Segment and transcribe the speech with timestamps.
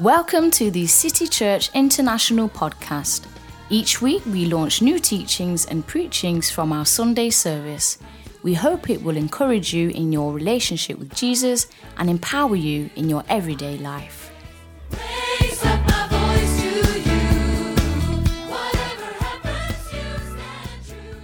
[0.00, 3.26] Welcome to the City Church International podcast.
[3.68, 7.98] Each week we launch new teachings and preachings from our Sunday service.
[8.42, 11.66] We hope it will encourage you in your relationship with Jesus
[11.98, 14.30] and empower you in your everyday life.
[14.90, 16.70] Raise up my voice to
[17.08, 17.20] you.
[18.48, 21.20] Whatever happens, you stand true.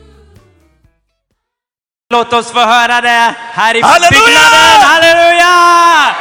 [2.10, 4.10] Låt oss få höra det här i Halleluja!
[4.10, 4.80] byggnaden.
[4.82, 6.16] Halleluja!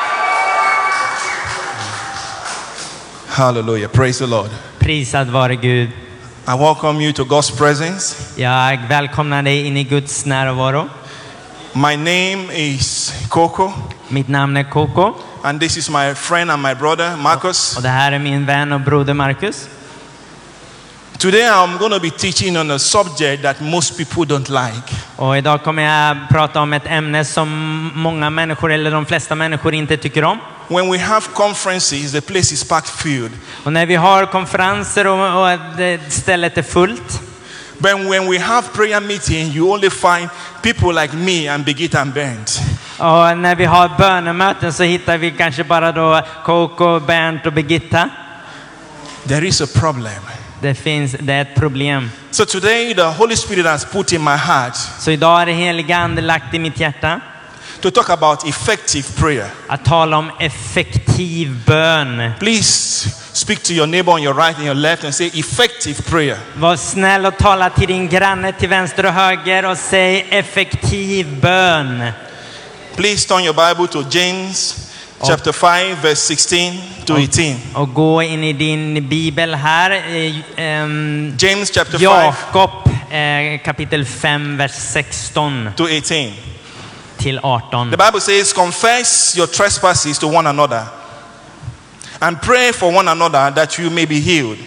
[3.36, 3.90] Hallelujah.
[3.90, 4.50] Praise the Lord.
[4.80, 5.90] Prisad vare Gud.
[6.48, 8.16] I welcome you to God's presence.
[8.42, 10.90] Jag välkomnar dig in i Guds närvaro.
[11.74, 13.74] My name is Coco,
[14.08, 15.14] Mitt namn är Koko
[15.44, 17.78] and this is my friend and my brother, Marcus.
[17.78, 19.70] och det här är min vän och broder Marcus.
[21.18, 24.96] Today I'm going to be teaching on a subject that most people don't like.
[25.16, 29.74] Och idag kommer jag prata om ett ämne som många människor, eller de flesta människor,
[29.74, 30.40] inte tycker om.
[30.68, 33.32] When we have conferences, the place is packed filled.
[33.64, 35.60] Och när vi har konferenser och, och
[36.10, 37.22] stället är fullt.
[37.78, 40.30] But when we have prayer meeting, you only find
[40.62, 42.50] people like me and Birgitta and Bernd.
[42.98, 48.10] Och när vi har bönemöten så hittar vi kanske bara då Koko, Bernt och Birgitta.
[49.28, 50.22] There is a problem.
[50.62, 52.12] Det finns, det är ett problem.
[52.32, 55.98] So today, the Holy Spirit has put in my heart Så idag är det heliga
[55.98, 57.22] ande lagt i mitt hjärta
[57.82, 59.50] to talk about effective prayer.
[59.68, 62.32] att tala om effektiv bön.
[62.40, 66.38] Please speak to your neighbor on your right and your left and say effective prayer.
[66.56, 72.12] Var snäll och tala till din granne till vänster och höger och säg effektiv bön.
[72.96, 74.76] Please turn your Bible to James
[75.22, 77.56] chapter 5, verse 16 to 18.
[77.74, 79.92] Och gå in i din bibel här.
[81.38, 82.70] James chapter 5 Jakob
[83.12, 86.55] eh, kapitel 5, vers 16 to 18.
[87.26, 87.90] Till 18.
[87.90, 90.88] The Bible says, Confess your trespasses to one another
[92.22, 94.60] and pray for one another that you may be healed.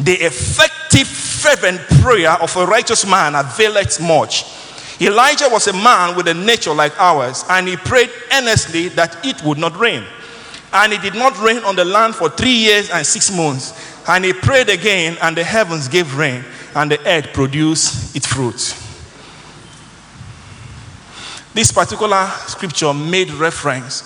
[0.00, 4.46] The effective, fervent prayer of a righteous man availeth much.
[4.98, 9.42] Elijah was a man with a nature like ours, and he prayed earnestly that it
[9.44, 10.02] would not rain.
[10.72, 13.74] And it did not rain on the land for three years and six months.
[14.08, 16.42] And he prayed again, and the heavens gave rain,
[16.74, 18.74] and the earth produced its fruit.
[21.58, 24.04] This particular scripture made reference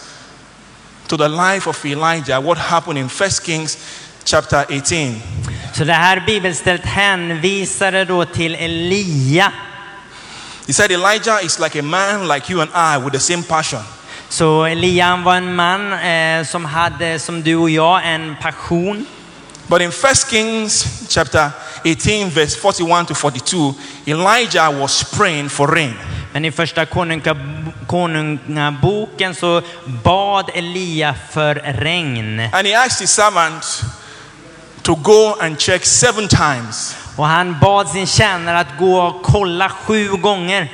[1.08, 3.76] to the life of Elijah, what happened in 1 Kings
[4.24, 5.20] chapter 18.
[5.74, 9.52] Så det här bibelstället hänvisade då till Elia.
[10.66, 13.82] He said, Elijah is like a man like you and I with the same passion.
[14.28, 19.06] Så Elia han var en man eh, som hade, som du och jag, en passion.
[19.68, 21.50] But in 1 Kings chapter
[21.84, 23.74] 18, verse 41 to 42,
[24.06, 25.94] Elijah was praying for rain.
[26.32, 27.36] Men i första konunga,
[27.86, 29.62] konungaboken så
[30.02, 32.40] bad Elia för regn.
[32.52, 33.82] And he asked his servant
[34.82, 36.96] to go and check seven times.
[37.16, 40.72] Och han bad sin tjänare att gå och kolla sju gånger.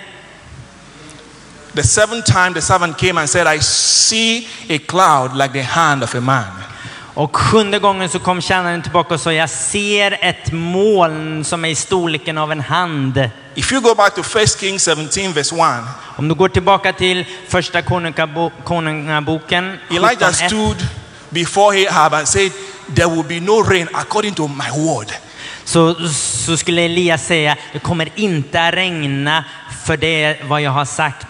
[1.74, 6.02] The seventh time, the servant came and said, I see a cloud like the hand
[6.02, 6.67] of a man.
[7.18, 11.68] Och sjunde gången så kom tjänaren tillbaka och sa, jag ser ett moln som är
[11.68, 13.30] i storleken av en hand.
[13.54, 15.84] If you go back to 1 Kings 17, verse 1,
[16.16, 20.48] Om du går tillbaka till första konungabo- konungaboken, Elijah 17:1.
[20.48, 20.86] stood
[21.30, 22.52] before Ahab and said,
[22.94, 25.12] There will be no rain according to my word.
[25.64, 29.44] så, så skulle Elia säga, det kommer inte att regna
[29.84, 31.26] för det vad jag har sagt.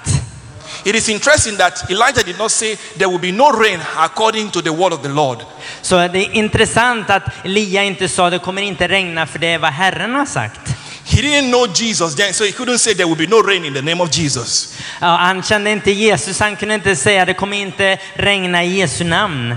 [0.85, 4.63] It is interesting that Elijah did not say, There will be no rain according to
[4.63, 5.39] the word of the Lord.
[5.83, 9.59] Så det är intressant att Elia inte sa, det kommer inte regna för det är
[9.59, 10.61] vad Herren har sagt.
[11.05, 13.75] He didn't know Jesus then, so he couldn't say, There will be no rain in
[13.75, 14.75] the name of Jesus.
[15.01, 19.05] Ja, han kände inte Jesus, han kunde inte säga, det kommer inte regna i Jesu
[19.05, 19.57] namn.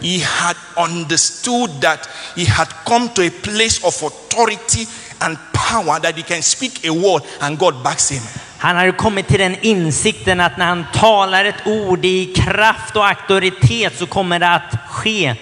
[0.00, 4.86] He had understood that he had come to a place of authority
[5.20, 8.22] and power that he can speak a word and God backs him.
[8.58, 13.06] Han hade kommit till den insikten att när han talar ett ord i kraft och
[13.08, 15.34] auktoritet så kommer det att ske.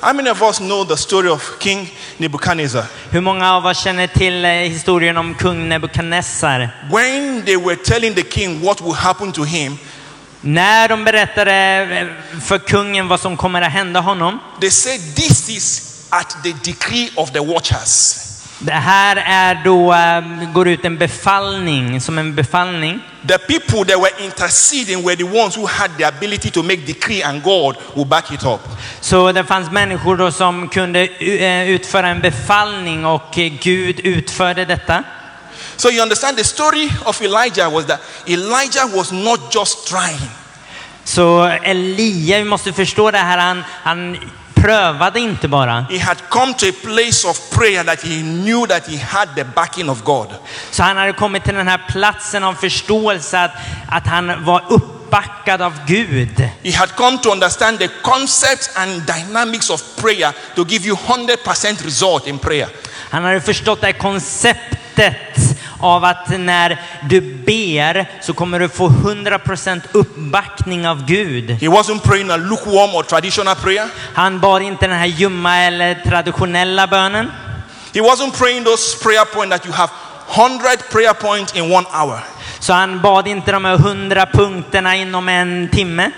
[0.00, 2.84] How many of us know the story of King Nebuchadnezzar?
[3.10, 6.70] Hur många av oss känner till eh, historien om kung Nebukadnessar?
[6.92, 9.78] When they were telling the king what will happen to him,
[10.40, 14.38] När de berättade eh, för kungen vad som kommer att hända honom.
[14.60, 18.14] they said, This is at the decree of the watchers.
[18.64, 23.00] Det här är då, eh, går ut en befallning, som en befallning.
[23.28, 27.22] The people that were interceding were the ones who had the ability to make decree
[27.22, 28.60] and God will back it up.
[29.00, 34.64] Så det fanns människor då som kunde eh, utföra en befallning och eh, Gud utförde
[34.64, 35.04] detta.
[35.76, 40.30] So you understand the story of Elijah was that Elijah was not just trying.
[41.04, 44.16] Så Elia, vi måste förstå det här, han, han
[44.62, 45.86] prövade inte bara.
[45.90, 49.44] He had come to a place of prayer that he knew that he had the
[49.44, 50.28] backing of God.
[50.70, 53.50] Så han hade kommit till den här platsen av förståelse att,
[53.88, 56.40] att han var uppbackad av Gud.
[56.64, 61.84] He had come to understand the concepts and dynamics of prayer to give you 100%
[61.84, 62.68] result in prayer.
[63.10, 65.51] Han hade förstått det här konceptet
[65.82, 71.50] av att när du ber så kommer du få 100% uppbackning av Gud.
[71.50, 73.88] He wasn't praying a lukewarm or traditional prayer.
[74.14, 77.30] Han bad inte den här ljumma eller traditionella bönen.
[77.94, 79.92] He wasn't praying those prayer points that you have
[80.36, 82.18] 100 prayer points in one hour.
[82.58, 86.10] Så han bad inte de här 100 punkterna inom en timme.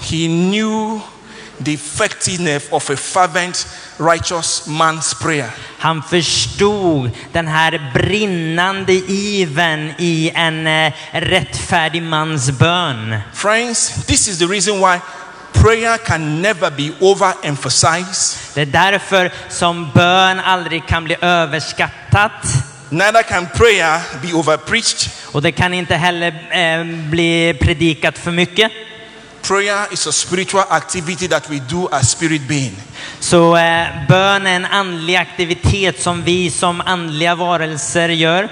[0.00, 1.00] He knew
[1.64, 3.66] the effectiveness of a fervent,
[3.98, 5.50] righteous man's prayer.
[5.78, 13.16] Han förstod den här brinnande iven i en eh, rättfärdig mans bön.
[13.34, 15.00] Friends, this is the reason why
[15.52, 18.38] prayer can never be overemphasized.
[18.54, 22.46] Det är därför som bön aldrig kan bli överskattat.
[22.88, 25.10] Neither can prayer be overpreached.
[25.32, 28.72] Och det kan inte heller eh, bli predikat för mycket.
[29.52, 32.74] Prayer is a spiritual activity that we do as spirit being.
[33.20, 38.48] Så eh, bön är en andlig aktivitet som vi som andliga varelser gör.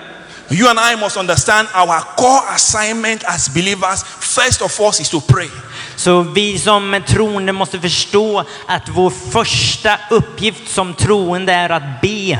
[0.51, 5.21] You and I must understand our core assignment as believers, first of all, is to
[5.21, 5.49] pray.
[5.97, 12.39] Så vi som troende måste förstå att vår första uppgift som troende är att be.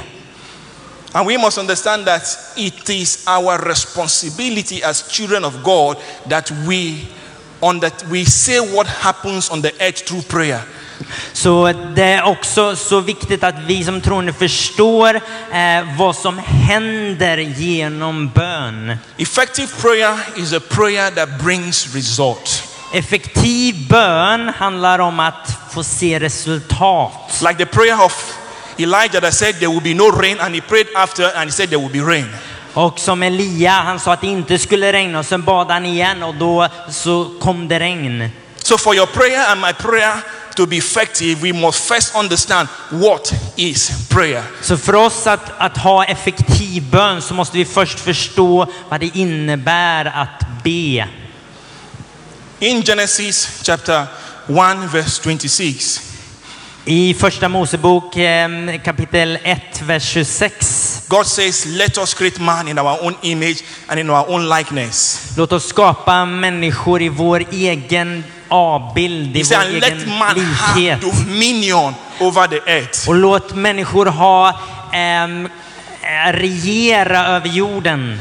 [1.13, 5.97] And we must understand that it is our responsibility as children of God
[6.29, 7.07] that we
[7.61, 10.61] on that we say what happens on the earth through prayer.
[11.33, 15.15] Så det är också så viktigt att vi som troende förstår
[15.53, 18.97] eh, vad som händer genom bön.
[19.19, 22.63] Effective prayer is a prayer that brings result.
[22.93, 27.43] Effektiv bön handlar om att få se resultat.
[27.43, 28.37] Like the prayer of
[28.79, 31.69] Elijah that said there will be no rain, and he prayed after and he said
[31.69, 32.29] there will be rain.
[32.75, 36.23] Och som Elia, han sa att det inte skulle regna och sen bad han igen
[36.23, 38.31] och då så kom det regn.
[38.57, 40.15] So for your prayer and my prayer
[40.55, 44.43] to be effective, we must first understand what is prayer.
[44.63, 49.17] Så för oss att, att ha effektiv bön så måste vi först förstå vad det
[49.17, 51.09] innebär att be.
[52.59, 54.07] In Genesis chapter 1
[54.95, 56.01] verse 26,
[56.85, 60.90] I första Mosebok eh, kapitel 1, vers 26.
[61.11, 65.21] God says, "Let us create man in our own image and in our own likeness."
[65.37, 70.39] Låt oss skapa människor i vår egen avbild, i He vår said, "Let egen man
[70.39, 74.49] have dominion over the earth." Och låt människor ha
[74.93, 78.21] eh, regera över jorden.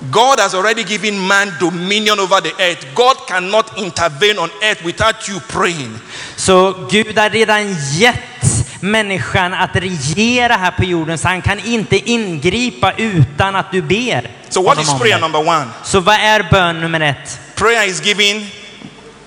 [0.00, 2.86] God has already given man dominion over the earth.
[2.94, 5.98] God cannot intervene on earth without you praying.
[6.36, 8.37] Så Gud har redan gett
[8.80, 14.30] människan att regera här på jorden, så han kan inte ingripa utan att du ber.
[14.48, 15.66] So, what is prayer number one?
[15.84, 17.40] Så vad är bön nummer ett?
[17.54, 18.50] Prayer is giving,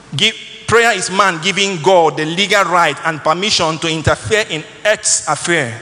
[0.09, 0.37] give,
[0.67, 5.73] prayer is man giving God the legal right and permission to interfere in earth's affair.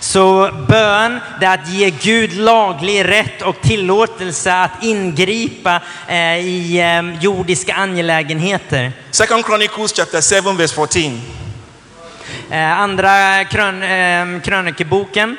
[0.00, 6.80] Så bön, det är att ge Gud laglig rätt och tillåtelse att ingripa eh, i
[6.80, 8.92] eh, jordiska angelägenheter.
[9.10, 11.41] Second Chronicles chapter 7 verse 14.
[12.52, 15.38] Eh, andra krön, eh, krönikeboken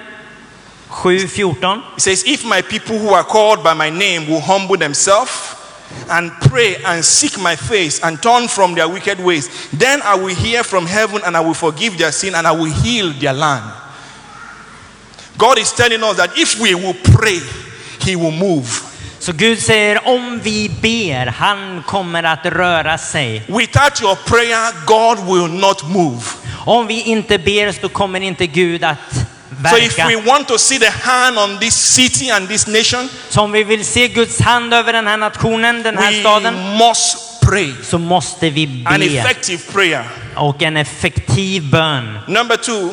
[0.90, 1.84] 7.14.
[1.96, 5.56] It says, If my people who are called by my name will humble themselves
[6.10, 10.34] and pray and seek my face and turn from their wicked ways, then I will
[10.34, 13.72] hear from heaven and I will forgive their sin and I will heal their land.
[15.38, 17.40] God is telling us that if we will pray,
[18.02, 18.93] He will move.
[19.26, 23.40] Så Gud säger om vi ber, han kommer att röra sig.
[23.48, 26.22] Without your prayer, God will not move.
[26.66, 28.98] Om vi inte ber så kommer inte Gud att
[29.72, 30.32] So if we verka.
[30.32, 33.86] want to see the hand on this city and this nation, Så om vi vill
[33.86, 37.74] se Guds hand över den här nationen, den här we staden, must pray.
[37.84, 39.06] så måste vi An be.
[39.06, 40.04] effective prayer.
[40.36, 42.20] Och en effektiv bön.
[42.28, 42.90] Number two,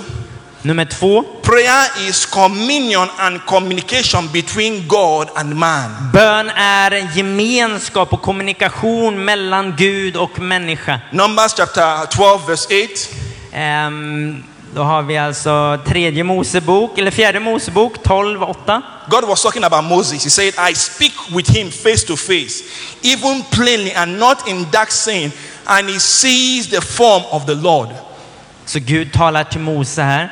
[0.62, 1.24] Nummer två.
[1.42, 6.10] prayer is communion and communication between God and man.
[6.12, 11.00] Bön är gemenskap och kommunikation mellan Gud och människa.
[11.10, 13.16] Numbers chapter 12, verse 8.
[13.52, 18.82] Ehm, då har vi alltså tredje Mosebok, eller fjärde Mosebok 12, 8.
[19.08, 20.24] God was talking about Moses.
[20.24, 22.64] He said, I speak with him face to face,
[23.02, 25.32] even plainly and not in dark saying,
[25.64, 27.88] and he sees the form of the Lord.
[28.66, 30.30] Så Gud talar till Mose här.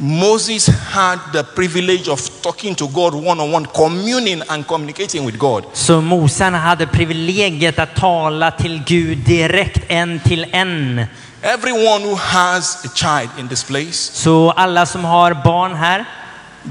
[0.00, 5.38] Moses had the privilege of talking to God one on one, communing and communicating with
[5.38, 5.64] God.
[5.72, 11.06] Så Mose hade privilegiet att tala till Gud direkt en till en.
[11.42, 16.04] Everyone who has a child in this place, Så alla som har barn här,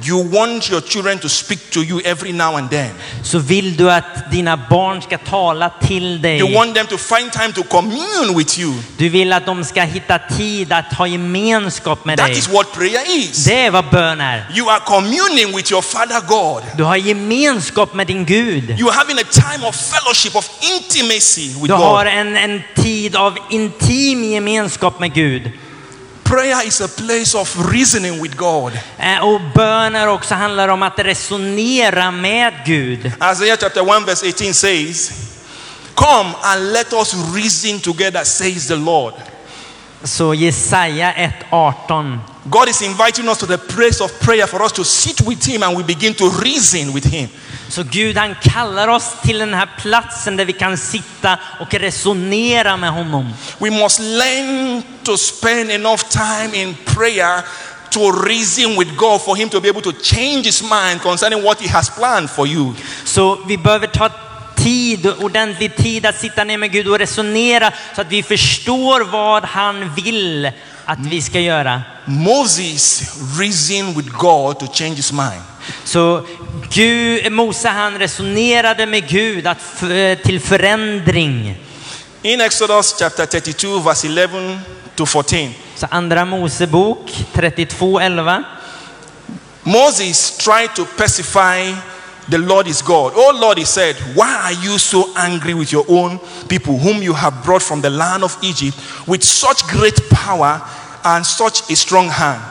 [0.08, 2.90] you want your children to speak to you every now and then.
[3.24, 6.54] så vill du att dina barn ska tala till You dig.
[6.56, 8.74] want them to find time to commune with you.
[8.98, 12.38] Du vill att de ska hitta tid att ha gemenskap med That dig.
[12.38, 13.46] is what prayer is.
[13.46, 14.46] Det är vad bön är.
[14.56, 16.64] You are communing with your Father God.
[16.78, 18.80] Du har gemenskap med din Gud.
[18.80, 22.14] You are having a time of fellowship, of intimacy with Du har God.
[22.14, 25.52] en, en tid av intim gemenskap med Gud.
[26.30, 28.80] Prayer is a place of reasoning with God.
[29.00, 33.12] Eh, Och böner också handlar om att resonera med Gud.
[33.32, 35.12] Isaiah chapter 1, verse 18 says,
[35.96, 39.14] Come and let us reason together, says the Lord.
[40.04, 41.14] Så Jesaja
[41.52, 42.18] 1.18.
[42.46, 45.64] God is inviting us to the place of prayer for us to sit with Him
[45.64, 47.30] and we begin to reason with Him.
[47.70, 52.78] Så Gud han kallar oss till den här platsen där vi kan sitta och resonera
[52.78, 53.34] med honom.
[53.58, 57.44] We must learn to spend enough time in prayer
[57.90, 61.62] to reason with God for Him to be able to change His mind concerning what
[61.62, 62.74] He has planned for you.
[63.06, 64.10] Så vi behöver ta
[64.64, 69.44] tid, ordentlig tid att sitta ner med Gud och resonera så att vi förstår vad
[69.46, 70.52] han vill
[70.86, 71.82] att vi ska göra.
[72.06, 73.02] Moses
[73.40, 75.42] reasoned with God to change his mind.
[75.84, 76.26] Så
[76.74, 81.58] Gud, Mose han resonerade med Gud att, f- till förändring.
[82.22, 84.60] In Exodus chapter 32, verse 11
[84.96, 88.44] to 14, Så andra Mosebok 32.11.
[89.64, 91.76] Moses tried to pacify
[92.30, 93.14] the Lord is God.
[93.16, 97.14] Oh Lord, he said, Why are you so angry with your own people, whom you
[97.14, 100.62] have brought from the land of Egypt with such great power
[101.06, 102.42] and such a strong hand?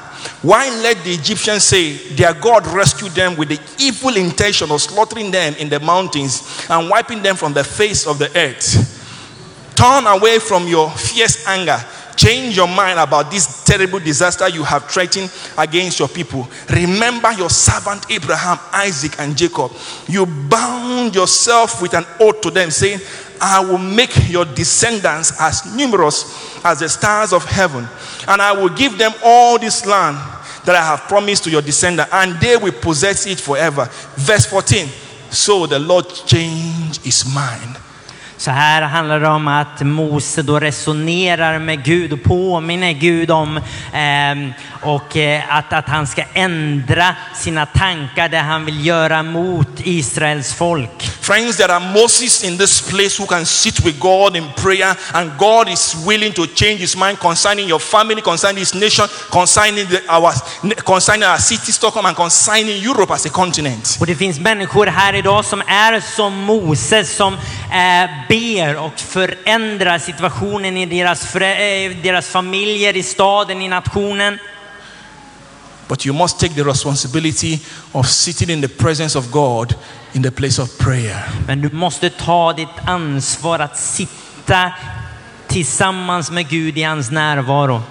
[0.43, 5.31] Why let the Egyptians say their God rescued them with the evil intention of slaughtering
[5.31, 8.95] them in the mountains and wiping them from the face of the earth?
[9.75, 11.79] Turn away from your fierce anger.
[12.19, 16.49] Change your mind about this terrible disaster you have threatened against your people.
[16.69, 19.71] Remember your servant Abraham, Isaac, and Jacob.
[20.09, 22.99] You bound yourself with an oath to them, saying,
[23.41, 27.87] I will make your descendants as numerous as the stars of heaven,
[28.27, 30.17] and I will give them all this land
[30.65, 33.89] that I have promised to your descendants, and they will possess it forever.
[34.17, 34.89] Verse 14.
[35.31, 37.79] So the Lord changed his mind.
[38.39, 43.61] Så här handlar det om att Mose då resonerar med Gud och påminner Gud om
[43.93, 44.53] ehm,
[44.83, 50.55] och eh, att, att han ska ändra sina tankar det han vill göra mot Israels
[50.55, 51.11] folk.
[51.21, 55.31] Friends, there are Moses in this place who can sit with God in prayer, and
[55.39, 60.01] God is willing to change his mind concerning your family, concerning his nation, concerning the,
[60.09, 60.33] our,
[60.85, 63.97] concerning our city, Stockholm, and concerning Europe as a continent.
[64.01, 69.99] Och det finns människor här idag som är som Moses som eh, ber och förändrar
[69.99, 74.39] situationen i deras, eh, deras familjer, i staden, i nationen.
[75.89, 77.59] But you must take the responsibility
[77.93, 79.75] of sitting in the presence of God
[80.13, 81.29] in the place of prayer.
[81.47, 84.73] Men du måste ta ditt ansvar att sitta
[85.47, 87.83] tillsammans med Gud i hans närvaro.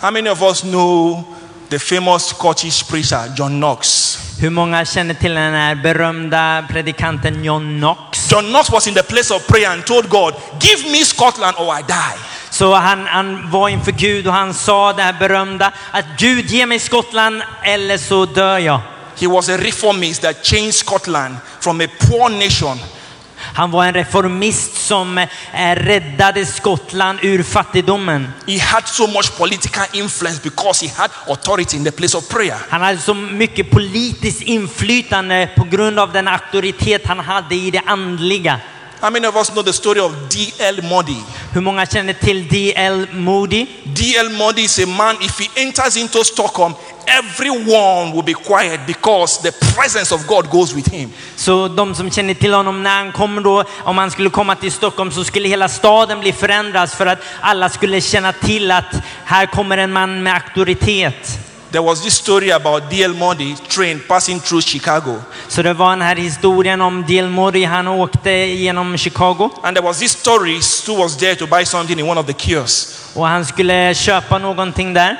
[0.00, 1.24] How many of us know
[1.68, 4.18] the famous Scottish preacher John Knox?
[4.38, 8.32] Hur många känner till den här berömda predikanten John Knox?
[8.32, 11.78] John Knox was in the place of prayer and told God, Give me Scotland or
[11.78, 12.18] I die.
[12.50, 16.66] Så han, han var inför Gud och han sa det här berömda att Gud ge
[16.66, 18.80] mig Skottland eller så dör jag.
[19.20, 22.78] He was a reformist that changed Scotland from a poor nation
[23.38, 25.26] Han var en reformist som eh,
[25.74, 28.28] räddade Skottland ur fattigdomen.
[28.46, 32.56] He had so much political influence because he had authority in the place of prayer.
[32.68, 37.82] Han hade så mycket politiskt inflytande på grund av den auktoritet han hade i det
[37.86, 38.60] andliga.
[39.00, 40.82] How many of us know the story of D.L.
[40.82, 41.22] Moody?
[41.52, 43.06] Hur många känner till D.L.
[43.12, 43.66] Moody?
[43.84, 44.30] D.L.
[44.30, 46.74] Moody is a man, if he enters into Stockholm,
[47.06, 51.12] everyone will be quiet because the presence of God goes with him.
[51.36, 54.72] Så de som känner till honom när han kommer då, om han skulle komma till
[54.72, 59.46] Stockholm så skulle hela staden bli förändrad för att alla skulle känna till att här
[59.46, 61.38] kommer en man med auktoritet.
[61.72, 63.14] There was this story about D.L.
[63.14, 65.14] Moody train passing through Chicago.
[65.48, 67.28] Så det var den här historien om D.L.
[67.30, 71.64] Moody, han åkte genom Chicago And there was this tourist who was there to buy
[71.64, 73.10] something in one of the kiosks.
[73.14, 75.16] och han skulle köpa någonting där.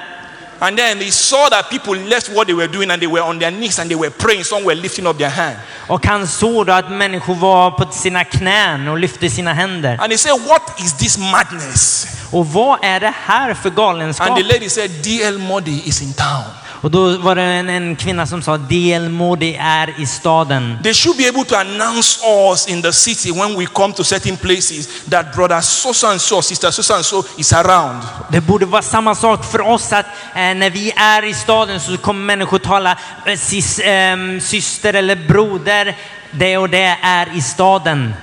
[0.61, 3.39] And then he saw that people left what they were doing and they were on
[3.39, 4.45] their knees and they were praying.
[4.45, 5.57] Some were lifting up their hand.
[5.89, 9.99] Och han såg då att människor var på sina knän och lyfte sina händer.
[10.01, 12.07] And he said, What is this madness?
[12.33, 14.37] Och vad är det här för And galenskap?
[14.37, 16.45] the lady said, DL Modi is in town.
[16.87, 20.79] Och då var det en, en kvinna som sa DL Modi är i staden.
[20.83, 24.37] They should be able to announce us in the city when we come to certain
[24.37, 28.03] places that brother so and so, sister so and so is around.
[28.31, 31.97] Det borde vara samma sak för oss att eh, när vi är i staden så
[31.97, 35.97] kommer människor tala eh, sis, ehm, syster eller broder.
[36.31, 38.15] Det och det är i staden.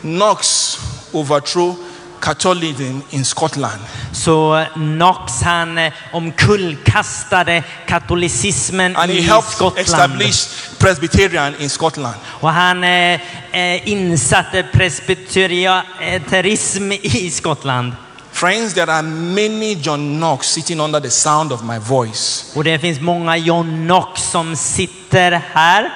[0.00, 0.78] Knox
[1.12, 1.89] overthrew
[2.20, 3.80] Catholicism in Scotland.
[4.12, 10.22] Så Knox han eh, omkullkastade katolicismen And i Skottland.
[10.78, 12.16] Presbyterian in Scotland.
[12.26, 13.20] Och han eh,
[13.52, 17.92] eh, insatte presbyterianism i Skottland.
[18.32, 22.52] Friends, there are many John Knox sitting under the sound of my voice.
[22.56, 25.90] Och det finns många John Knox som sitter här.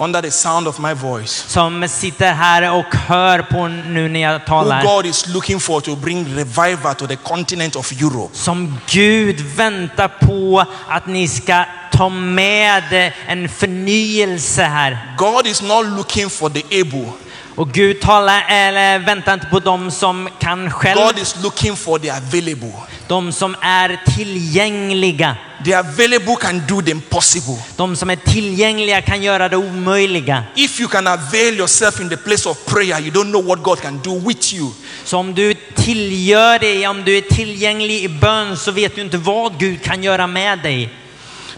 [0.00, 1.44] Under the sound of my voice.
[1.48, 4.82] Som sitter här och hör på nu när jag Who talar.
[4.82, 8.30] God is looking for to bring revival to the continent of Europe.
[8.32, 15.14] Som Gud väntar på att ni ska ta med en förnyelse här.
[15.18, 17.12] God is not looking for the able.
[17.56, 21.00] Och Gud talar, eller väntar inte på de som kan själv.
[21.00, 22.72] God is looking for the available.
[23.08, 25.36] De som är tillgängliga.
[25.68, 27.56] The available can do the impossible.
[27.76, 30.44] De som är tillgängliga kan göra det omöjliga.
[30.54, 33.80] If you can avail yourself in the place of prayer, you don't know what God
[33.80, 34.70] can do with you.
[35.04, 39.16] Så om du tillgör dig, om du är tillgänglig i bön så vet du inte
[39.16, 40.90] vad Gud kan göra med dig.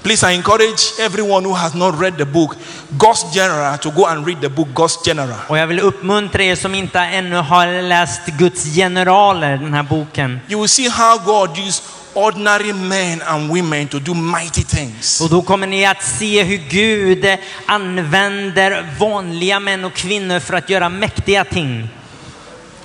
[0.02, 2.56] Please, I encourage everyone who has not read the book,
[2.88, 5.38] God's General, to go and read the book, God's General.
[5.48, 10.40] Och jag vill uppmuntra er som inte ännu har läst Guds generaler, den här boken.
[10.48, 15.20] You will see how God used ordinary men and women to do mighty things.
[15.20, 17.26] Och då kommer ni att se hur Gud
[17.66, 21.88] använder vanliga män och kvinnor för att göra mäktiga ting.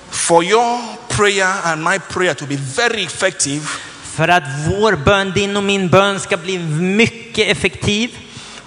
[0.10, 3.68] For your prayer and my prayer to be very effective,
[4.16, 8.10] För att vår bön, din och min bön ska bli mycket effektiv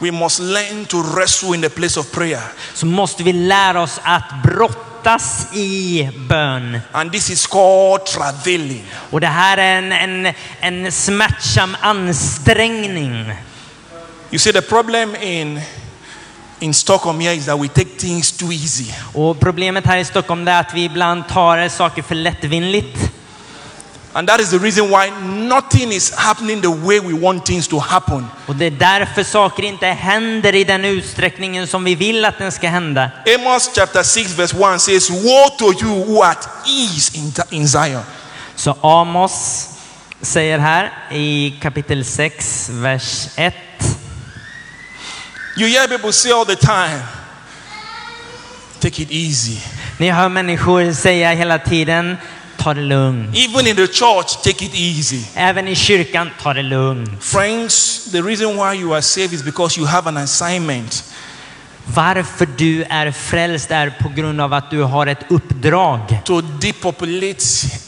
[0.00, 2.42] we must learn to wrestle in the place of prayer.
[2.74, 6.80] så måste vi lära oss att brottas i bön.
[6.92, 8.84] And this is called traveling.
[9.10, 13.32] Och det här är en, en, en smärtsam ansträngning.
[14.30, 15.60] You see, the problem in
[16.60, 18.92] in Stockholm here is that we take things too easy.
[19.14, 23.12] Och problemet här i Stockholm är att vi ibland tar saker för lättvindigt.
[24.12, 25.10] And that is the reason why
[25.48, 28.26] nothing is happening the way we want things to happen.
[28.46, 32.52] Och det är därför saker inte händer i den utsträckningen som vi vill att den
[32.52, 33.10] ska hända.
[33.38, 37.68] Amos chapter 6, verse 1 says, Woe to you who are at ease in, in
[37.68, 38.02] Zion.
[38.56, 39.66] Så Amos
[40.20, 43.54] säger här i kapitel 6, vers 1.
[45.56, 47.02] You hear people say all the time,
[48.80, 49.58] Take it easy.
[49.98, 52.16] Ni hör människor säga hela tiden,
[52.58, 53.36] ta det lugnt.
[53.36, 55.20] Even in the church, take it easy.
[55.34, 57.24] Även i kyrkan, ta det lugnt.
[57.24, 61.04] Friends, the reason why you are saved is because you have an assignment.
[61.94, 66.20] Varför du är frälst är på grund av att du har ett uppdrag.
[66.24, 67.44] to depopulate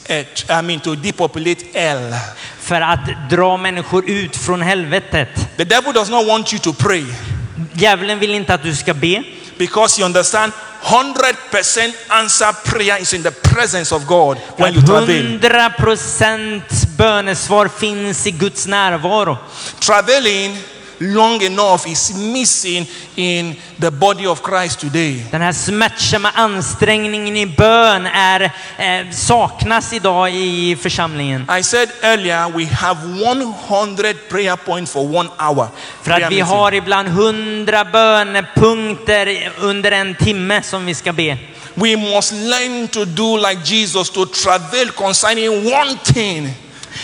[0.09, 2.15] I mean to depopulate hell.
[2.61, 5.29] För att dra människor ut från helvetet.
[5.57, 7.05] The devil does not want you to pray
[7.73, 9.23] Djävulen vill inte att du ska be.
[9.61, 15.07] Because you understand 100% answer prayer is in the presence of God when you travel.
[15.07, 16.63] 100%
[16.97, 19.39] bönesvar finns i Guds närvaro.
[19.79, 20.57] Traveling
[21.01, 22.87] long enough is missing
[23.17, 25.25] in the body of Christ today.
[25.31, 28.41] Den här smärtsamma ansträngningen i bön är,
[28.79, 31.47] eh, saknas idag i församlingen.
[31.61, 33.01] I said earlier we have
[33.69, 35.67] 100 prayer points for one hour.
[36.03, 41.39] För att vi har ibland hundra bönepunkter under en timme som vi ska be.
[41.75, 46.55] We must learn to do like Jesus to travel concerning one thing.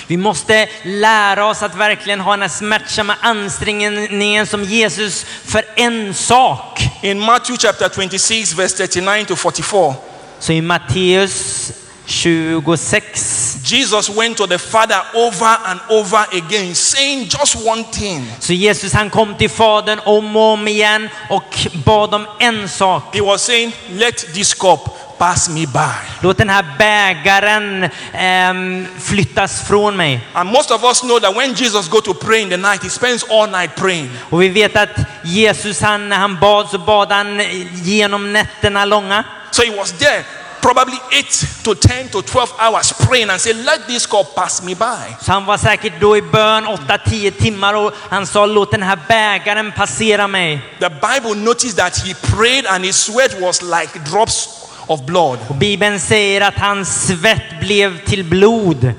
[0.07, 6.15] Vi måste lära oss att verkligen ha den här smärtsamma ansträngningen som Jesus för en
[6.15, 6.89] sak.
[7.03, 9.95] In Matthew chapter 26, verse 39 to 44,
[10.39, 11.73] Så i Matteus
[12.07, 18.33] 26 Jesus went to the Father over and over again, saying just one thing.
[18.41, 23.15] Så Jesus han kom till Fadern om och om igen och bad om en sak.
[23.15, 24.81] He was saying, Let this cup
[25.19, 26.07] pass me by.
[26.21, 30.21] Låt den här bägaren ehm, flyttas från mig.
[30.33, 32.91] And most of us know that when Jesus go to pray in the night, he
[32.91, 34.11] spends all night praying.
[34.31, 37.41] Och vi vet att Jesus han, när han bad så bad han
[37.73, 39.25] genom nätterna långa.
[39.51, 40.25] So he was there
[40.67, 44.75] probably 8 to 10 to 12 hours praying and say, Let this cup pass me
[44.75, 45.17] by.
[45.21, 48.99] Så han var säkert då i bön 8-10 timmar och han sa låt den här
[49.09, 50.61] bägaren passera mig.
[50.81, 55.39] The Bible noticed that he prayed and his sweat was like drops of blood.
[55.49, 58.93] Och Bibeln säger att hans svett blev till blod.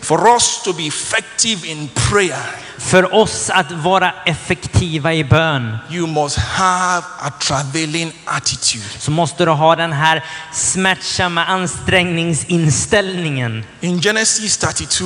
[0.00, 2.42] For us to be effective in prayer,
[2.78, 8.84] För oss att vara effektiva i bön you must have a travailing attitude.
[8.98, 13.64] så måste du ha den här smärtsamma ansträngningsinställningen.
[13.80, 15.04] In Genesis 32,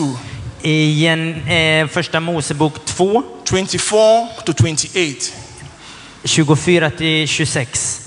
[0.62, 5.32] I en, eh, första Mosebok 2, 24 to 28,
[6.24, 8.00] 24 till 26.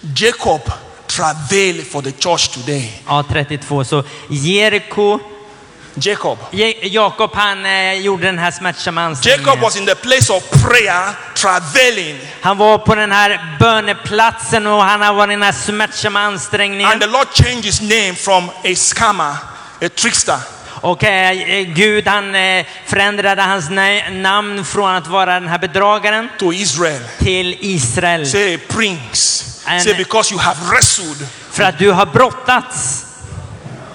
[0.00, 0.72] Ja- Jacob
[1.06, 2.92] travailed for the church today.
[3.08, 3.84] Ja, 32.
[3.84, 5.18] Så Jeriko,
[5.94, 6.38] Jacob.
[6.82, 9.60] Jakob han eh, gjorde den här smärtsamma Jacob ansträngningen.
[9.60, 12.18] was in the place of prayer, travailing.
[12.40, 16.92] Han var på den här böneplatsen och han har varit i den här smärtsamma ansträngningen.
[16.92, 19.32] And the Lord changed his name from a scammer,
[19.82, 20.38] a trickster,
[20.80, 26.28] Och eh, Gud han eh, förändrade hans na- namn från att vara den här bedragaren
[26.38, 27.02] to Israel.
[27.18, 28.26] till Israel.
[28.26, 29.44] Say prince.
[29.66, 31.26] Say because you have wrestled.
[31.50, 33.06] För att du har brottats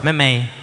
[0.02, 0.54] med mig.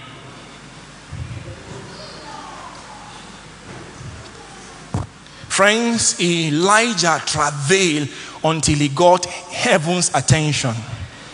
[5.49, 8.09] Friends, Elijah travailed
[8.43, 10.75] until he got heaven's attention.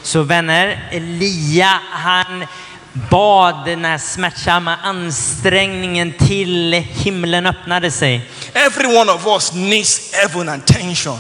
[0.02, 2.46] Så vänner, Elia han
[2.92, 8.30] bad den här smärtsamma ansträngningen till himlen öppnade sig.
[8.52, 11.18] Every one of us needs heaven attention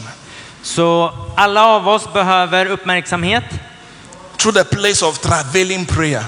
[0.64, 3.44] så alla av oss behöver uppmärksamhet.
[4.44, 6.24] through the place of travailing prayer.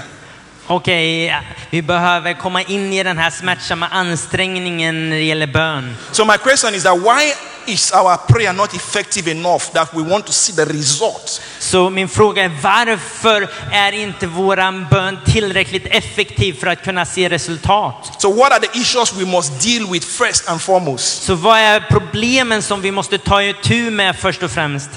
[0.69, 1.35] Okej,
[1.69, 5.95] vi behöver komma in i den här smärtsamma ansträngningen när det gäller bön.
[6.11, 7.33] So my question is that why
[7.65, 11.41] is our prayer not effective enough that we want to see the result?
[11.59, 17.29] Så min fråga är varför är inte våran bön tillräckligt effektiv för att kunna se
[17.29, 18.11] resultat?
[18.17, 21.23] So what are the issues we must deal with first and foremost?
[21.23, 24.89] Så vad är problemen som vi måste ta itu med först och främst?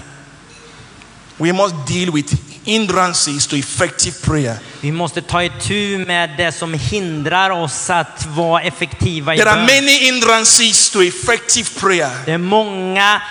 [1.37, 4.55] We must deal with hindrances to effective prayer.
[4.81, 9.57] Vi måste ta itu med det som hindrar oss att vara effektiva i There are
[9.57, 9.67] bön.
[9.67, 13.23] many hindrances to effective prayer, Det är många,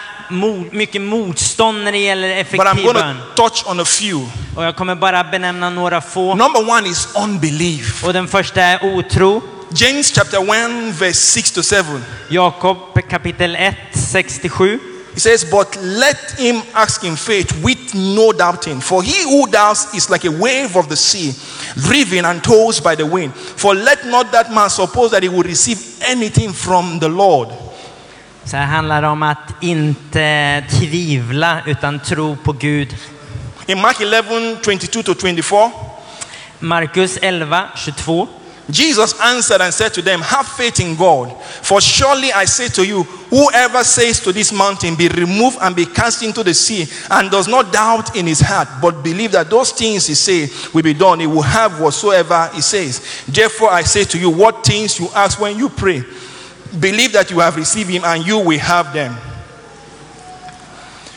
[0.71, 3.17] mycket motstånd när det gäller but I'm effektiv going bön.
[3.35, 4.25] to touch on a few.
[4.55, 6.35] Och jag kommer bara benämna några få.
[6.35, 8.03] Number one is unbelief.
[8.03, 9.41] Och den första är otro.
[9.75, 12.01] James chapter 1, verse 6 to 7.
[12.29, 12.77] Jakob
[13.09, 14.79] kapitel 1, 67.
[15.13, 18.81] He says, But let him ask in faith with no doubting.
[18.81, 21.33] For he who doubts is like a wave of the sea,
[21.75, 23.33] driven and tossed by the wind.
[23.35, 27.49] For let not that man suppose that he will receive anything from the Lord.
[28.45, 32.95] Så här handlar det om att inte tvivla utan tro på Gud.
[33.65, 35.71] In Mark 11, 22 to 24,
[36.59, 38.27] Markus 11, 22.
[38.71, 41.35] Jesus answered and said to them, Have faith in God.
[41.41, 45.85] For surely I say to you, whoever says to this mountain, Be removed and be
[45.85, 49.71] cast into the sea, and does not doubt in his heart, but believe that those
[49.71, 53.23] things he says will be done, he will have whatsoever he says.
[53.27, 56.03] Therefore I say to you, what things you ask when you pray,
[56.79, 59.15] believe that you have received him, and you will have them.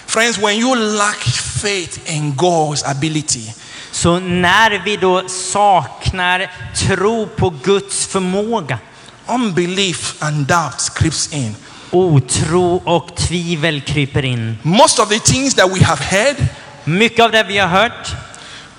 [0.07, 3.51] Friends, when you lack faith in God's ability,
[3.93, 8.79] Så när vi då saknar tro på Guds förmåga,
[9.27, 11.57] unbelief and doubt creeps in.
[11.91, 14.59] otro och tvivel kryper in.
[14.63, 16.37] Most of the things that we have heard,
[16.85, 18.15] Mycket av det vi har hört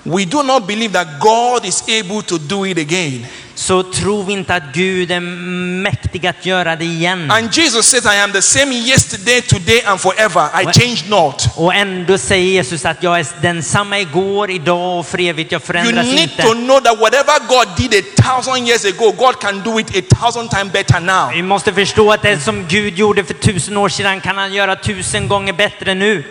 [0.04, 3.26] we do not believe that God is able to do it again.
[3.54, 7.30] Så tror vi inte att Gud är mäktig att göra det igen.
[7.30, 10.48] And Jesus said, I am the same yesterday, today, and forever.
[10.62, 11.48] I change not.
[11.56, 15.52] Och ändå säger Jesus att jag är densamma igår, idag och för evigt.
[15.52, 16.42] Jag You förändras need inte.
[16.42, 20.16] to know that whatever God did a thousand years ago, God can do it a
[20.20, 21.30] thousand times better now.
[21.34, 24.76] Vi måste förstå att det som Gud gjorde för tusen år sedan kan han göra
[24.76, 26.24] tusen gånger bättre nu.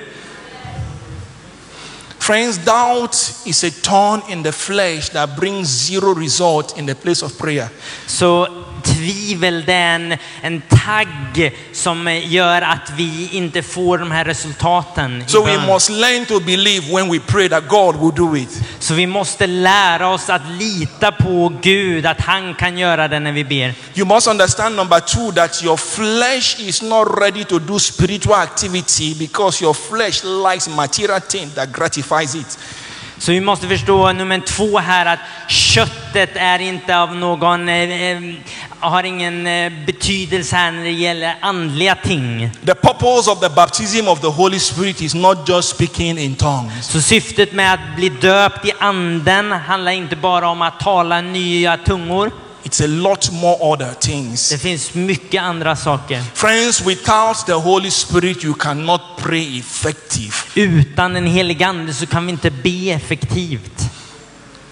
[2.23, 7.21] Friends, doubt is a thorn in the flesh that brings zero result in the place
[7.21, 7.69] of prayer.
[8.07, 8.47] Så
[8.95, 15.21] tvivel det är en, en tagg som gör att vi inte får de här resultaten.
[15.21, 18.61] i So we must learn to believe when we pray that God will do it.
[18.79, 23.31] Så vi måste lära oss att lita på Gud, att han kan göra det när
[23.31, 23.73] vi ber.
[23.95, 29.15] You must understand, number two, that your flesh is not ready to do spiritual activity
[29.19, 32.57] because your flesh likes material things that gratifies it.
[33.23, 38.21] Så vi måste förstå nummer två här att köttet är inte av någon, eh, eh,
[38.79, 42.49] har ingen eh, betydelse här när det gäller andliga ting.
[42.65, 46.87] The purpose of the baptism of the Holy Spirit is not just speaking in tongues.
[46.87, 51.77] Så syftet med att bli döpt i anden handlar inte bara om att tala nya
[51.77, 52.31] tungor.
[52.63, 54.49] It's a lot more other things.
[54.49, 56.21] Det finns mycket andra saker.
[56.33, 60.33] Friends, without the Holy Spirit, you cannot pray effective.
[60.55, 63.81] Utan den helige ande så kan vi inte be effektivt.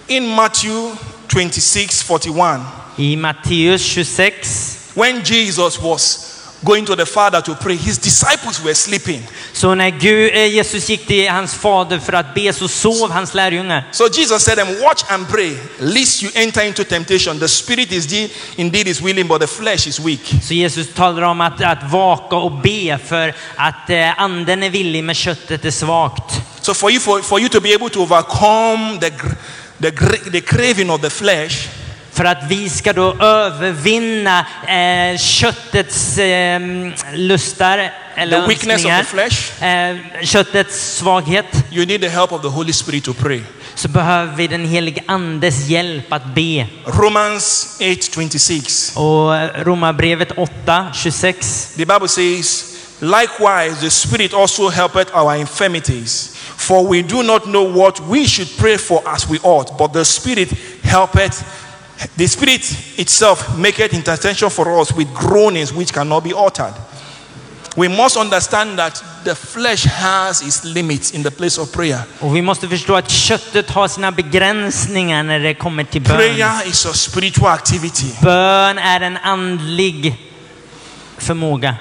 [0.06, 0.90] In Matthew
[1.28, 2.60] 26 41,
[2.96, 6.31] I Matteus 26 when Jesus was
[6.64, 9.22] going to the Father to pray, his disciples were sleeping.
[9.52, 13.34] Så när Gud, eh, Jesus gick till hans fader för att be så sov hans
[13.34, 13.88] lärjungar.
[13.92, 17.38] So Jesus said them, Watch and pray, lest you enter into temptation.
[17.38, 20.34] The spirit is de- indeed is willing, but the flesh is weak.
[20.42, 25.04] Så Jesus talar om att, att vaka och be för att eh, anden är villig
[25.04, 26.40] men köttet är svagt.
[26.60, 29.10] So for you, for, for you to be able to overcome the,
[29.80, 29.90] the,
[30.30, 31.68] the craving of the flesh,
[32.12, 36.60] För att vi ska då övervinna eh, köttets eh,
[37.14, 39.62] lustar eller The weakness of the flesh.
[39.64, 43.40] eh, köttets svaghet, you need the help of the Holy Spirit to pray.
[43.74, 46.66] så behöver vi den helige andes hjälp att be.
[46.84, 48.96] Romans 8:26.
[48.96, 51.66] Och Romarbrevet 8, 26.
[51.76, 52.64] The Bible says,
[53.00, 56.30] Likewise, the Spirit also helpeth our infirmities.
[56.56, 60.04] For we do not know what we should pray for as we ought, but the
[60.04, 60.48] Spirit
[60.82, 61.44] helpeth.
[62.16, 66.74] The Spirit itself maketh intercession for us with groanings which cannot be uttered.
[67.76, 72.00] We must understand that the flesh has its limits in the place of prayer.
[72.20, 76.16] Och vi måste förstå att köttet har sina begränsningar när det kommer till bön.
[76.16, 78.06] Prayer is a spiritual activity.
[78.22, 80.16] Bön är en andlig
[81.18, 81.76] förmåga.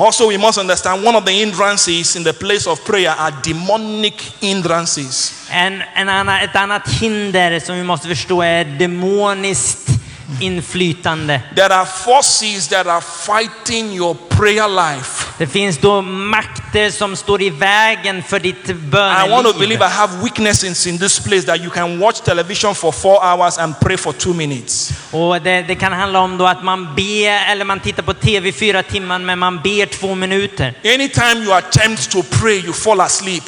[0.00, 4.20] Also, we must understand one of the hindrances in the place of prayer are demonic
[4.40, 5.34] hindrances.
[5.50, 9.97] En, en annan, ett annat hinder som vi måste förstå är demoniskt
[10.40, 11.42] inflytande.
[11.56, 15.26] There are forces that are fighting your prayer life.
[15.38, 19.84] Det finns då makter som står i vägen för ditt I want to believe.
[19.84, 23.74] I have weaknesses in this place that you can watch television for four hours and
[23.80, 24.92] pray for two minutes.
[25.10, 28.52] Och det, det kan handla om då att man ber, eller man tittar på TV
[28.52, 30.74] fyra timmar men man ber två minuter.
[30.84, 33.44] Anytime you attempt to pray, you fall asleep.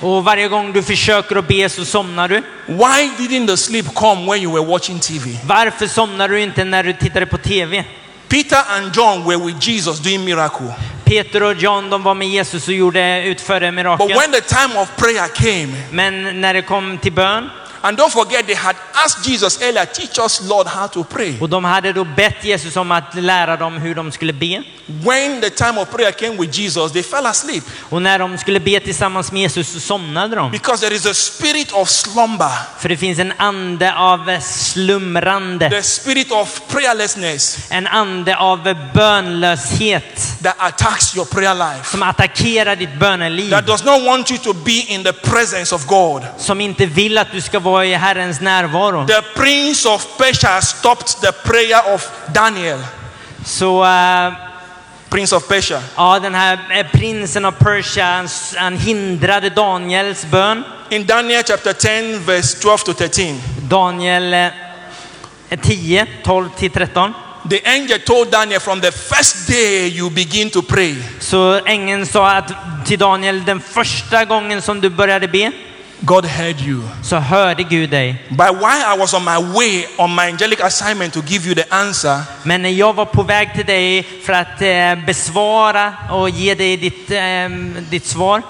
[0.00, 2.42] Och varje gång du försöker att be så somnar du.
[2.66, 5.38] Why didn't the sleep come when you were watching TV?
[5.44, 7.84] Varför somnar du inte när du tittade på TV?
[8.28, 10.74] Peter and John were with Jesus doing miracle.
[11.04, 14.08] Peter och John de var med Jesus och gjorde, utförde But mirakel.
[14.08, 17.50] when the time of prayer came, Men när det kom till bön,
[17.82, 21.40] and don't forget they had asked Jesus earlier, teach us Lord how to pray.
[21.40, 24.62] och de hade då bett Jesus om att lära dem hur de skulle be.
[24.86, 28.60] When the time of prayer came with Jesus, they fell asleep Och när de skulle
[28.60, 30.50] be tillsammans med Jesus så somnade de.
[30.50, 35.70] because there is a spirit of slumber, För det finns en ande av slumrande.
[35.70, 41.90] the spirit of prayerlessness En ande av bönlöshet that attacks your prayer life.
[41.90, 43.50] som attackerar ditt böneliv.
[43.50, 46.22] that does not want you to be in the presence of God.
[46.38, 49.06] Som inte vill att du ska vara i Herrens närvaro.
[49.06, 52.78] The prince of Persia stopped the prayer of Daniel.
[53.44, 54.32] Så eh,
[55.08, 55.82] Prince of Persia.
[55.96, 60.64] ja, den här eh, prinsen av Persia, han, han hindrade Daniels bön.
[60.90, 67.14] In Daniel chapter 10, verse 12 to 13, Daniel eh, 10, 12 till 13.
[67.48, 72.30] the angel told Daniel from the first day you begin to pray, Så ängeln sa
[72.30, 72.52] att
[72.86, 75.52] till Daniel, den första gången som du började be
[76.00, 76.82] God heard you.
[77.02, 78.24] så hörde Gud dig.
[78.30, 81.64] But while I was on my way on my angelic assignment to give you the
[81.70, 86.54] answer, Men när jag var på väg till dig för att eh, besvara och ge
[86.54, 87.48] dig ditt, eh,
[87.90, 88.42] ditt svar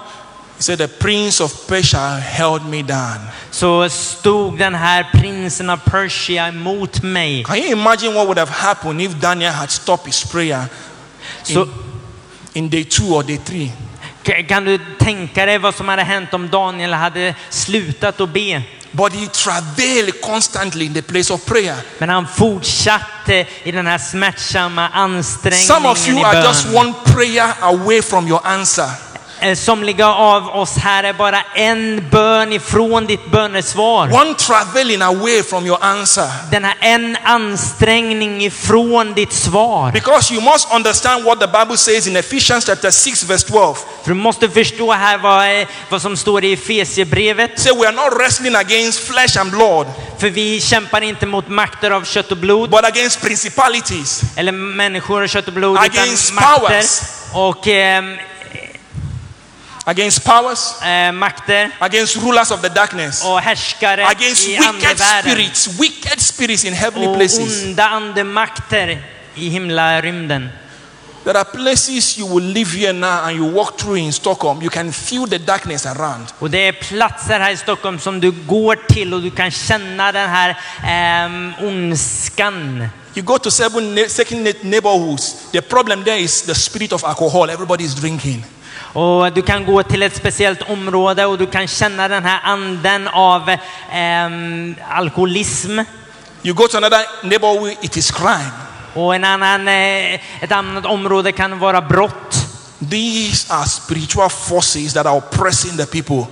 [0.57, 3.19] he said, The prince of Persia held me down.
[3.51, 7.43] så stod den här prinsen av Persia emot mig.
[7.43, 10.65] Can you imagine what would have happened if Daniel had stopped his prayer
[11.43, 11.67] Så
[12.53, 13.71] in day two or day three?
[14.29, 18.61] Ka- Kan du tänka dig vad som hade hänt om Daniel hade slutat att be?
[18.91, 21.75] But he travailed constantly in the place of prayer.
[21.97, 26.75] Men han fortsatte i den här smärtsamma Some of you ansträngningen i are just bön.
[26.77, 28.89] one prayer away from your answer.
[29.41, 34.13] Eh, Somliga av oss här är bara en bön ifrån ditt bönesvar.
[34.21, 36.27] One traveling away from your answer.
[36.51, 39.91] Den här en ansträngning ifrån ditt svar.
[39.91, 43.75] Because you must understand what the Bible says in Ephesians chapter 6, verse 12.
[44.03, 47.59] För du måste förstå här vad, eh, vad som står i Efesierbrevet.
[47.59, 51.91] Say we are not wrestling against flesh and blood, För vi kämpar inte mot makter
[51.91, 56.35] av kött och blod, but against principalities, eller människor av kött och blod, Against utan
[56.35, 57.01] makter powers.
[57.33, 58.17] och ehm,
[59.89, 65.67] against powers, eh, makter against rulers of the darkness, och härskare against i wicked spirits,
[65.79, 67.63] wicked spirits in heavenly Och places.
[67.65, 69.03] onda andemakter
[69.35, 70.49] i himlarymden.
[71.23, 74.61] There are places you will live here now and you walk through in Stockholm.
[74.61, 76.25] You can feel the darkness around.
[76.39, 80.11] Och det är platser här i Stockholm som du går till och du kan känna
[80.11, 82.87] den här ehm, ondskan.
[83.15, 85.35] You go to seven second neighborhoods.
[85.51, 87.49] The problem there is the spirit of alcohol.
[87.49, 88.45] Everybody is drinking.
[88.93, 93.07] Och du kan gå till ett speciellt område och du kan känna den här anden
[93.07, 93.55] av
[93.91, 95.79] ehm, alkoholism.
[96.43, 98.51] You go to another neighborhood, it is crime.
[98.93, 102.35] Och en annan, eh, ett annat område kan vara brott.
[102.89, 106.25] These are spiritual forces that are oppressing the people.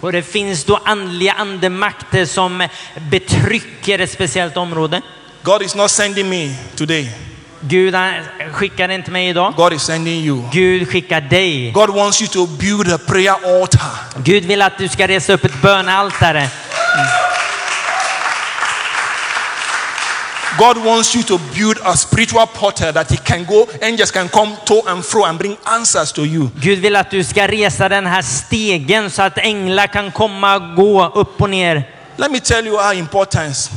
[0.00, 2.68] Och det finns då andliga andemakter som
[3.10, 5.02] betrycker ett speciellt område.
[5.42, 7.33] God is not sending me today.
[7.68, 7.94] Gud
[8.52, 9.54] skickar inte mig idag.
[9.56, 10.42] God is sending you.
[10.52, 11.72] Gud skickar dig.
[11.72, 13.90] God wants you to build a prayer altar.
[14.24, 16.48] Gud vill att du ska resa upp ett bönaltare.
[20.58, 24.56] God wants you to build a spiritual portal that He can go, angels can come
[24.64, 26.48] to and fro and bring answers to you.
[26.60, 30.76] Gud vill att du ska resa den här stegen så att änglar kan komma och
[30.76, 31.88] gå upp och ner.
[32.16, 33.70] Let me tell you how important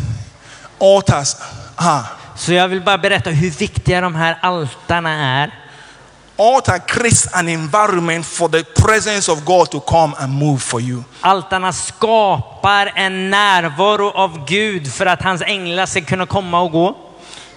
[0.79, 1.35] altars
[1.75, 2.16] are.
[2.37, 5.51] Så jag vill bara berätta hur viktiga de här altarna är.
[6.39, 11.03] Altar creates an environment for the presence of God to come and move for you.
[11.21, 16.97] Altarna skapar en närvaro av Gud för att hans änglar ska kunna komma och gå.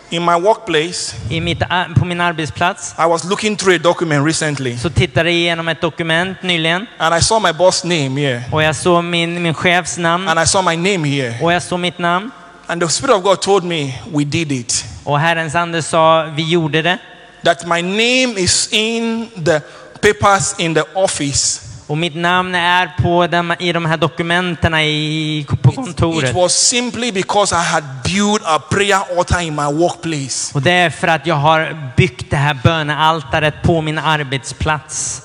[0.09, 1.63] In my workplace, I mitt,
[1.97, 5.81] på min arbetsplats I was looking through a document recently så tittade jag igenom ett
[5.81, 9.99] dokument nyligen and I saw my boss' name here och jag såg min, min chefs
[9.99, 11.39] namn and I saw my name here.
[11.43, 12.31] och jag såg mitt namn.
[12.71, 14.85] And the Spirit of God told me, We did it.
[15.05, 16.99] Och Herrens ande sa, vi gjorde det.
[17.43, 19.61] That my name is in the
[20.01, 21.61] papers in the office.
[21.87, 26.35] Och mitt namn är på dem, i de här dokumenten i, på It kontoret.
[26.35, 30.51] was simply because I had built a prayer altar in my workplace.
[30.55, 35.23] Och det är för att jag har byggt det här bönealtaret på min arbetsplats.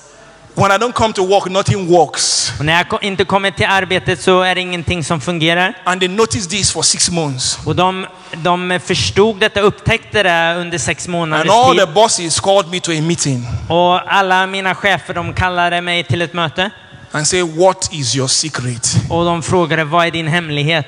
[0.58, 2.52] When I don't come to work, nothing works.
[2.58, 5.74] Och när jag inte kommer till arbetet så är det ingenting som fungerar.
[5.84, 7.58] And they noticed this for six months.
[7.64, 11.94] Och de, de förstod detta, upptäckte det under sex And månaders all the tid.
[11.94, 16.32] bosses called me to a meeting Och alla mina chefer de kallade mig till ett
[16.32, 16.70] möte.
[17.12, 18.96] and say, What is your secret?
[19.10, 20.86] Och de frågade, vad är din hemlighet?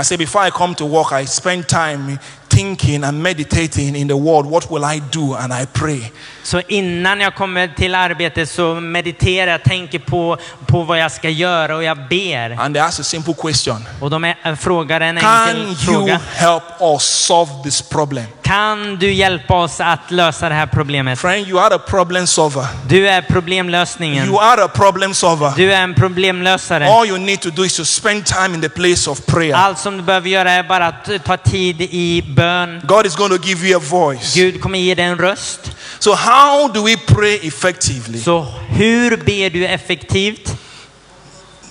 [0.00, 2.18] I say, Before I come to work, I spend time
[2.54, 4.46] thinking and meditating in the word.
[4.46, 5.34] What will I do?
[5.34, 6.00] And I pray.
[6.42, 10.36] Så innan jag kommer till arbetet så mediterar jag, tänker på,
[10.66, 12.60] på vad jag ska göra och jag ber.
[12.60, 16.20] And they ask a simple question Och de är, frågar en Can enkel you fråga.
[16.34, 18.24] help us solve this problem?
[18.42, 21.18] Kan du hjälpa oss att lösa det här problemet?
[21.18, 22.66] Friend, you are a problem solver.
[22.88, 24.26] Du är problemlösningen.
[24.26, 25.52] You are a problem solver.
[25.56, 26.88] Du är en problemlösare.
[26.88, 29.54] All you need to do is to spend time in the place of prayer.
[29.54, 32.43] Allt som du behöver göra är bara att ta tid i bön.
[32.86, 34.34] God is going to give you a voice.
[34.34, 35.72] Gud kommer ge dig en röst.
[35.98, 38.18] So, how do we pray effectively?
[38.18, 40.56] Så hur ber du effektivt?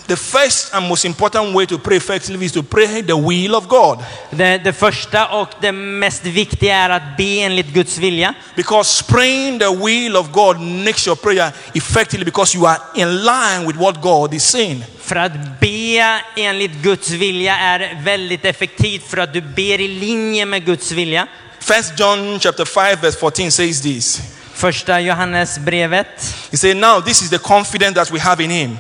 [0.08, 3.68] The first and most important way to pray effectively is to pray the will of
[3.68, 4.04] God.
[4.30, 8.34] Det, det första och det mest viktiga är att be enligt Guds vilja.
[8.56, 13.68] Because praying the will of God makes your prayer effectively because you are in line
[13.68, 14.84] with what God is saying.
[15.02, 20.46] För att be enligt Guds vilja är väldigt effektivt för att du ber i linje
[20.46, 21.28] med Guds vilja.
[21.60, 24.22] First John chapter 5 verse 14 says this.
[24.54, 26.36] Första Johannesbrevet.
[26.52, 28.78] He said, Now this is the confidence that we have in him.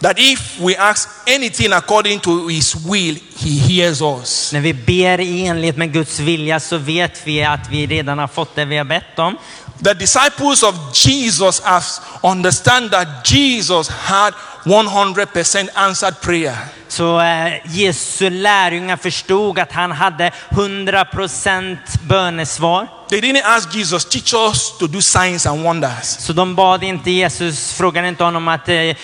[0.00, 4.52] That if we ask anything according to his will, he hears us.
[4.52, 8.28] När vi ber i enlighet med Guds vilja så vet vi att vi redan har
[8.28, 9.36] fått det vi har bett om.
[9.84, 11.84] The disciples of Jesus have
[12.22, 14.34] understand that Jesus had
[14.64, 16.56] 100% answered prayer.
[16.88, 22.88] Så eh, Jesu lärjungar förstod att han hade 100% bönesvar.
[23.10, 26.16] They didn't ask Jesus, teach us to do signs and wonders.
[26.18, 28.94] Så de bad inte Jesus, frågade inte honom att, eh, eh,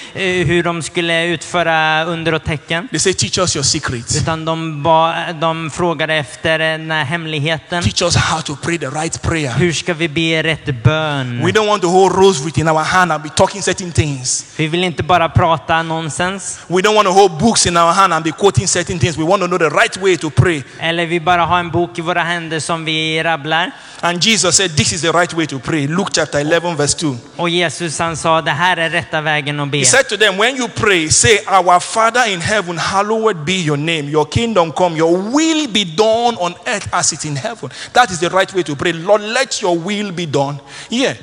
[0.46, 2.88] hur de skulle utföra under och tecken.
[2.88, 4.16] They say, teach us your secrets.
[4.16, 7.82] Utan de, ba, de frågade efter den här hemligheten.
[7.82, 9.52] Teach us how to pray the right prayer.
[9.58, 11.42] Hur ska vi be rätt bön?
[11.44, 14.44] We don't want to hold rosary in our hand and be talking certain things.
[14.56, 16.60] Vi vill inte bara prata nonsens.
[16.66, 19.18] We don't want to hold books in our hand and be quoting certain things.
[19.18, 20.62] We want to know the right way to pray.
[20.80, 23.72] Eller vi bara har en bok i våra händer som vi rabblar.
[24.02, 25.86] And Jesus said, This is the right way to pray.
[25.86, 27.16] Luke chapter 11, verse 2.
[27.36, 29.78] Och Jesus han sa, det här är rätta vägen att be.
[29.78, 33.78] He said to them, When you pray, say, Our Father in heaven, hallowed be your
[33.78, 34.10] name.
[34.10, 34.96] Your kingdom come.
[34.96, 37.70] Your will be done on earth as it is in heaven.
[37.92, 38.92] That is the right way to pray.
[38.92, 40.60] Lord, let your will be done.
[40.90, 41.14] Yeah.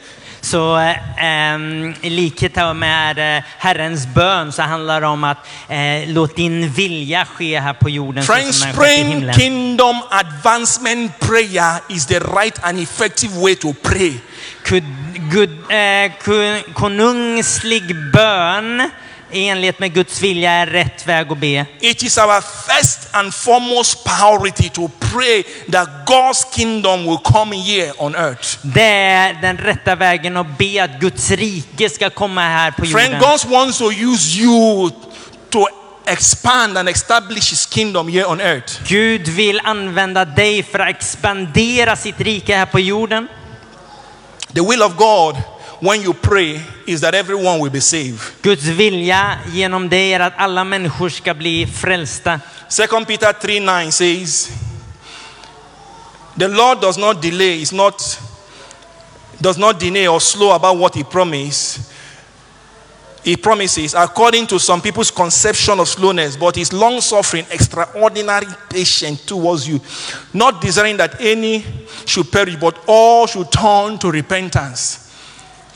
[0.43, 5.37] Så eh, ehm, i likhet med eh, Herrens bön så handlar det om att
[5.69, 8.23] eh, låt din vilja ske här på jorden
[8.97, 9.33] himlen.
[9.33, 14.13] kingdom advancement prayer is the right and effective way to pray.
[15.31, 16.11] Gud, eh,
[16.73, 18.89] konungslig bön
[19.33, 21.65] enlighet med Guds vilja är rätt väg att be.
[21.79, 27.93] It is our first and foremost priority to pray that God's kingdom will come here
[27.97, 28.57] on earth.
[28.61, 33.13] Det är den rätta vägen att be att Guds rike ska komma här på Friend,
[33.13, 33.19] jorden.
[33.19, 34.89] God wants to use you
[35.49, 35.67] to
[36.05, 38.73] expand and establish his kingdom here on earth.
[38.87, 43.27] Gud vill använda dig för att expandera sitt rike här på jorden.
[44.53, 45.35] The will of God
[45.83, 48.19] when you pray is that everyone will be saved.
[48.41, 52.39] Guds vilja genom dig är att alla människor ska bli frälsta.
[52.69, 54.49] 2 Peter 3 9 says,
[56.37, 58.19] The Lord does not delay, is not
[59.41, 61.91] does not deny or slow about what he promised.
[63.25, 69.19] He promises, according to some people's conception of slowness, but is long suffering, extraordinary patient
[69.27, 69.79] towards you,
[70.33, 71.65] not desiring that any
[72.05, 75.02] should perish, but all should turn to repentance.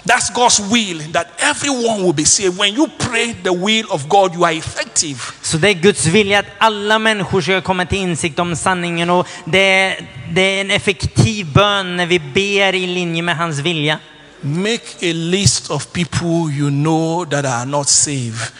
[0.07, 2.57] That's God's will, that everyone will be saved.
[2.57, 5.19] When you pray the will of God, you are effective.
[5.41, 9.27] Så det är Guds vilja att alla människor ska komma till insikt om sanningen och
[9.45, 13.99] det är, det är en effektiv bön när vi ber i linje med hans vilja.
[14.41, 18.51] Make a list of people you know that are not saved.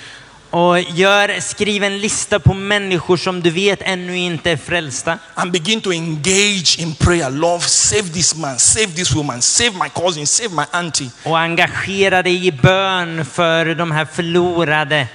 [0.50, 5.20] Och gör, skriv en lista på människor som du vet ännu inte är frälsta.
[5.36, 7.30] and begin to engage in prayer.
[7.30, 11.10] Lord, save this man, save this woman, save my cousin, save my auntie.
[11.24, 15.08] Och engagera dig i bön för de här förlorade.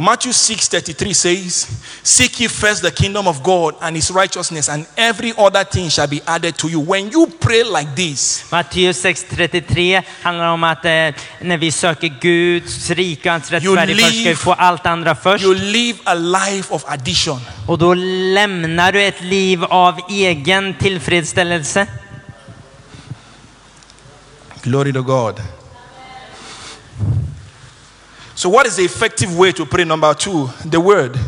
[0.00, 1.66] Matthew 6:33 says,
[2.02, 6.06] Seek ye first the kingdom of God and his righteousness, and every other thing shall
[6.08, 6.80] be added to you.
[6.80, 10.90] When you pray like this, Matteus 6.33 handlar om att eh,
[11.40, 14.86] när vi söker Guds rike och hans You rättfärdighet först ska vi live- få allt
[14.86, 15.44] andra först.
[15.44, 17.40] you live a life of addition.
[17.68, 17.94] Och då
[18.34, 21.86] lämnar du ett liv av egen tillfredsställelse.
[24.62, 25.40] Glory to God.
[28.40, 29.84] So, what is the effective way to pray?
[29.84, 31.18] Number two, the word.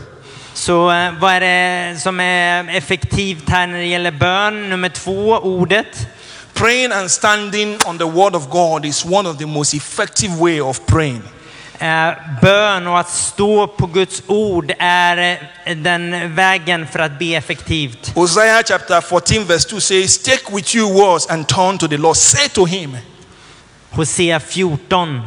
[0.54, 4.70] Så eh, vad är det som är effektivt här när det gäller bön?
[4.70, 6.06] Nummer två, ordet.
[6.54, 10.60] Praying and standing on the word of God is one of the most effective way
[10.60, 11.22] of praying.
[11.78, 12.10] Eh,
[12.42, 18.12] bön och att stå på Guds ord är eh, den vägen för att be effektivt.
[18.14, 22.16] Hosea chapter 14, verse 2 says, Take with you words and turn to the Lord.
[22.16, 22.96] Say to him,
[23.90, 25.20] Hosea 14.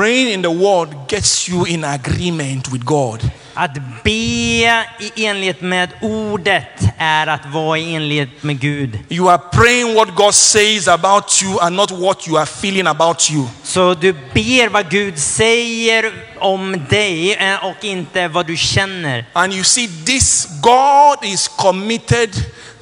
[0.00, 3.20] Praying in the word gets you in agreement with God.
[3.54, 4.64] Att be
[4.98, 8.98] i enlighet med ordet är att vara i enlighet med Gud.
[9.08, 13.30] You are praying what God says about you and not what you are feeling about
[13.30, 13.46] you.
[13.62, 19.24] Så du ber vad Gud säger om dig eh, och inte vad du känner.
[19.32, 22.30] And you see, this God is committed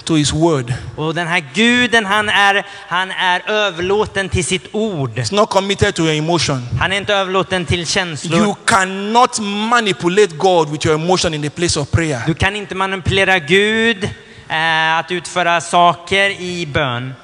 [0.09, 0.75] to his word.
[0.97, 5.19] Och den här guden han är, han är överlåten till sitt ord.
[5.19, 6.69] It's not committed to your emotion.
[6.81, 8.57] Han är inte överlåten till You känslor.
[8.65, 12.21] cannot manipulate God with your emotion in the place of prayer.
[12.27, 14.05] Du kan inte manipulera Gud
[14.49, 17.15] eh, att utföra saker i bön.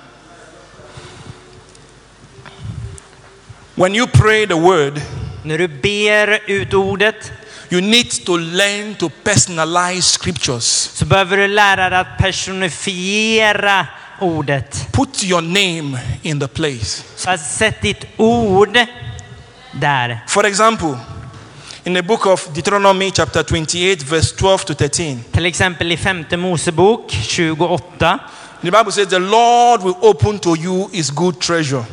[3.74, 5.00] When you pray the word,
[5.42, 7.32] När du ber ut ordet
[7.74, 10.90] you need to learn to personalize scriptures.
[10.94, 13.86] så behöver du lära dig att personifiera
[14.20, 14.86] ordet.
[14.92, 17.02] Put your name in the place.
[17.16, 18.78] Så att sätt ditt ord
[19.72, 20.20] där.
[20.28, 20.98] For example,
[21.84, 26.36] in the book of Deuteronomy, chapter 28, verse 12 to 13, Till exempel i femte
[26.36, 28.18] Mosebok 28.
[28.62, 31.84] the Bible says, The Lord will open to you his good treasure.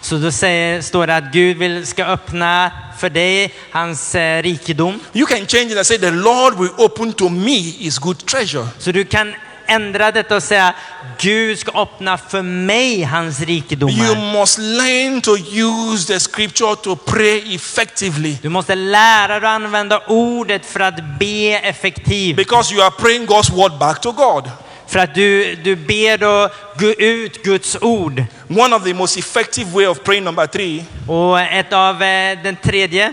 [0.00, 5.00] Så då säger, står det att Gud vill, ska öppna för dig hans eh, rikedom.
[5.12, 8.66] You can change it and say, The Lord will open to me his good treasure.
[8.78, 9.34] Så du kan
[9.66, 10.74] ändra detta och säga
[11.20, 14.40] Gud ska öppna för mig hans You rikedomar.
[14.40, 19.98] must learn to use the scripture to pray effectively Du måste lära dig att använda
[20.06, 22.36] ordet för att be effektivt.
[22.36, 24.50] because you are praying God's word back to God.
[24.88, 28.24] För att du, du ber då gå ut Guds ord.
[28.48, 32.56] One of the most effective way of praying, number three, Och ett av eh, den
[32.56, 33.12] tredje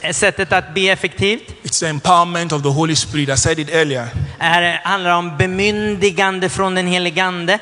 [0.00, 3.28] eh, sättet att be effektivt it's the empowerment of the Holy Spirit.
[3.28, 4.08] I said it earlier.
[4.38, 7.58] är, handlar om bemyndigande från den helige Ande.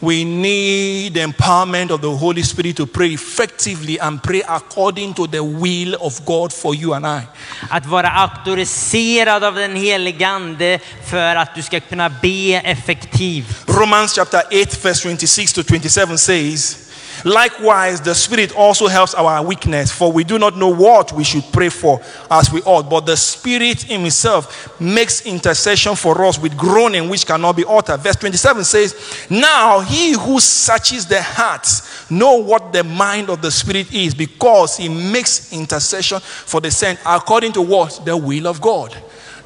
[0.00, 5.26] We need the empowerment of the Holy Spirit to pray effectively and pray according to
[5.26, 7.22] the will of God for you and I.
[7.70, 10.78] Att vara auktoriserad av den helige Ande
[11.10, 13.64] för att du ska kunna be effektivt.
[13.66, 16.89] Romans chapter 8, verse 26 to 27 says,
[17.24, 21.44] Likewise, the Spirit also helps our weakness, for we do not know what we should
[21.52, 22.00] pray for
[22.30, 22.88] as we ought.
[22.88, 28.00] But the Spirit Himself makes intercession for us with groaning which cannot be uttered.
[28.00, 33.50] Verse 27 says, Now He who searches the hearts know what the mind of the
[33.50, 38.60] Spirit is, because He makes intercession for the saint according to what the will of
[38.60, 38.96] God.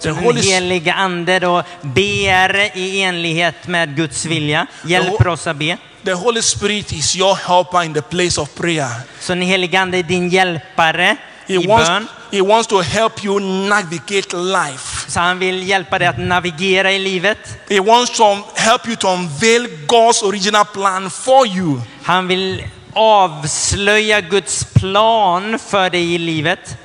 [0.01, 0.63] The Den Holy Spirit.
[0.63, 5.79] helige ande då ber i enlighet med Guds vilja, hjälper oss att be.
[6.05, 8.91] The Holy Spirit is your helper in the place of prayer.
[9.21, 11.17] Så den helige ande är din hjälpare
[11.49, 12.09] He i wants, bön.
[12.33, 15.11] he wants to help you navigate life.
[15.11, 17.39] Så han vill hjälpa dig att navigera i livet.
[17.69, 18.25] He wants to
[18.55, 21.81] help you to unveil God's original plan for you.
[22.03, 26.77] Han vill avslöja Guds plan för dig i livet.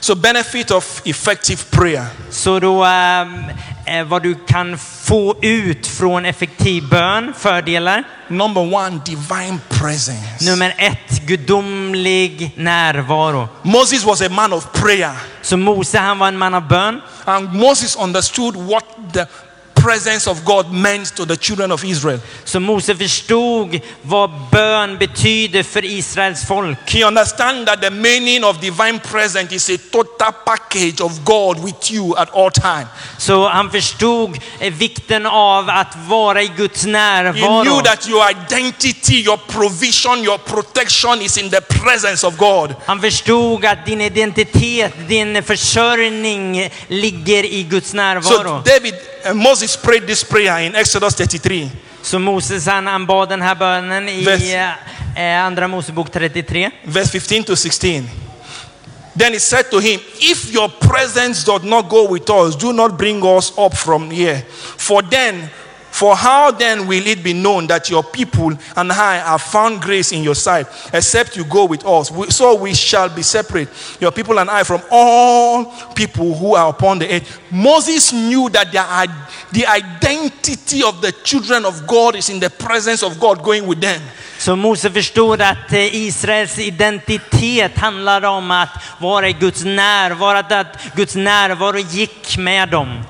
[0.00, 2.06] So, benefit of effective prayer.
[2.30, 3.26] Så då, eh,
[4.06, 8.04] vad du kan få ut från effektiv bön, fördelar.
[8.28, 10.50] Number one, divine presence.
[10.50, 13.48] Nummer ett, gudomlig närvaro.
[13.62, 15.12] Moses was a man of prayer,
[15.42, 17.00] Så Mose han var en man av bön.
[17.24, 19.26] and Moses understood what the
[19.82, 22.18] presence of God meant to the children of Israel.
[22.44, 26.78] Så Mose förstod vad bön betyder för Israels folk.
[26.90, 31.92] He understand that the meaning of divine presence is a total package of God with
[31.92, 32.86] you at all time.
[33.18, 37.62] Så han förstod eh, vikten av att vara i Guds He närvaro.
[37.64, 42.74] knew that your identity, your provision, your protection is in the presence of God.
[42.86, 48.62] Han förstod att din identitet, din försörjning ligger i Guds närvaro.
[48.62, 48.94] So David,
[49.26, 51.70] uh, Moses prayed this prayer in Exodus 33.
[52.02, 54.76] Så Moses han, han bad den här bönen i Vers-
[55.16, 56.70] eh, Andra Mosebok 33.
[56.84, 58.08] verse 15 to 16.
[59.18, 62.96] Then he said to him, If your presence does not go with us, do not
[62.98, 64.42] bring us up from here.
[64.78, 65.48] For then,
[65.92, 70.10] for how then will it be known that your people and I have found grace
[70.10, 72.10] in your sight, except you go with us?
[72.34, 73.68] So we shall be separate,
[74.00, 77.40] your people and I, from all people who are upon the earth.
[77.50, 83.20] Moses knew that the identity of the children of God is in the presence of
[83.20, 84.00] God going with them.
[84.38, 88.68] Så Mose förstod att eh, Israels identitet handlade om att
[88.98, 93.02] vara i Guds närvaro, att Guds närvaro gick med dem.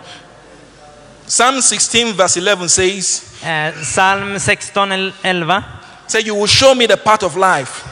[1.33, 5.65] Psalm 16, verse 11 says, Eh, Psalm 16, el- 11.
[6.07, 7.89] Say, You will show me the path of life.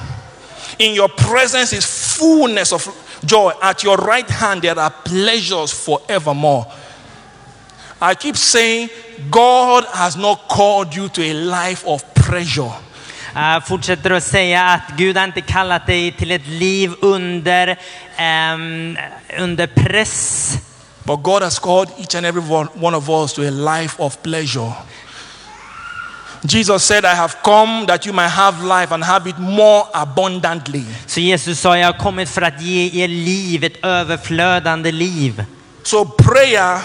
[0.79, 1.87] In your presence is
[2.19, 2.87] fullness of
[3.25, 3.53] joy.
[3.63, 6.67] At your right hand, there are pleasures forevermore.
[8.03, 8.91] I keep saying,
[9.31, 12.73] God has not called you to a life of pressure.
[13.35, 17.79] Jag fortsätter att säga att Gud har inte kallat dig till ett liv under,
[18.17, 18.99] ehm,
[19.39, 20.57] under press.
[21.07, 24.23] But God has called each and every one, one of us to a life of
[24.23, 24.73] pleasure.
[26.47, 30.85] Jesus said, I have come that you might have life and have it more abundantly.
[31.07, 35.45] Så Jesus sa, jag har kommit för att ge er liv, ett överflödande liv.
[35.83, 36.81] So, prayer,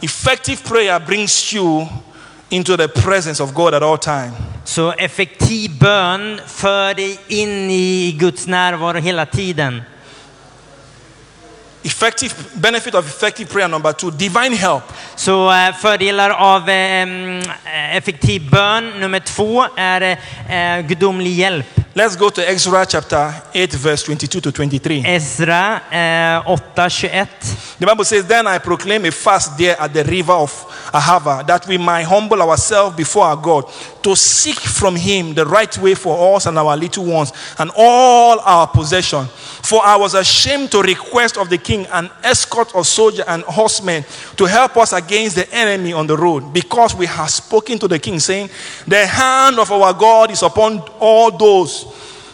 [0.00, 1.86] effective prayer, brings you
[2.50, 4.32] into the presence of God at all time.
[4.64, 9.82] Så effektiv bön för dig in i Guds närvaro hela tiden.
[11.84, 14.82] Effective benefit of effective prayer number two, divine help.
[15.16, 17.42] Så eh, fördelar av eh, mm,
[17.92, 20.18] effektiv bön nummer två är
[20.48, 21.66] eh, gudomlig hjälp.
[21.94, 25.04] Let's go to Ezra chapter 8, verse 22 to 23.
[25.06, 27.28] Ezra eh, 8, 21.
[27.78, 30.50] The Bible says, Then I proclaim a fast there at the river of
[30.92, 33.64] Ahava, that we might humble ourselves before our God,
[34.02, 38.40] to seek from him the right way for us and our little ones, and all
[38.40, 39.26] our possession.
[39.26, 44.04] For I was ashamed to request of the king an escort of soldiers and horsemen
[44.36, 47.98] to help us against the enemy on the road, because we have spoken to the
[47.98, 48.50] king, saying,
[48.86, 51.84] The hand of our God is upon all those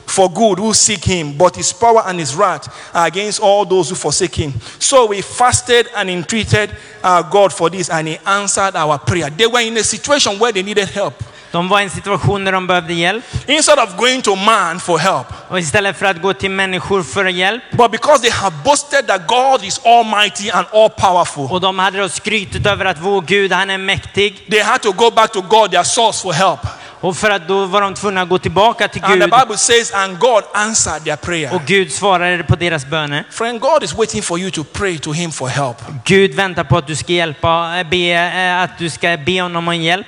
[0.09, 3.91] for good who seek him, but his power and his wrath are against all those
[3.91, 4.53] who forsake him.
[4.79, 9.31] So we fasted and entreated our God for this, and he answered our prayer.
[9.31, 11.23] They were in a situation where they needed help.
[11.51, 13.25] De var i en situation där de behövde hjälp.
[13.47, 17.25] Instead of going to man for help, Och istället för att gå till människor för
[17.25, 17.63] hjälp.
[17.73, 21.99] but because they have boasted that God is almighty and all powerful, Och de hade
[21.99, 24.51] då skrytit över att vår Gud, han är mäktig.
[24.51, 26.61] they had to go back to God, their source, for help.
[27.01, 29.31] Och för att då var de tvungna att gå tillbaka till And the Gud.
[29.41, 31.55] Bible says, and God answered their prayer.
[31.55, 33.25] Och Gud svarade på deras böner.
[33.31, 35.77] Friend, God is waiting for you to pray to him for help.
[36.05, 39.69] Gud väntar på att du ska hjälpa, eh, be, eh, att du ska be honom
[39.69, 40.07] om hjälp.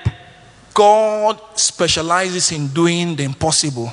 [0.73, 3.93] God specializes in doing the impossible.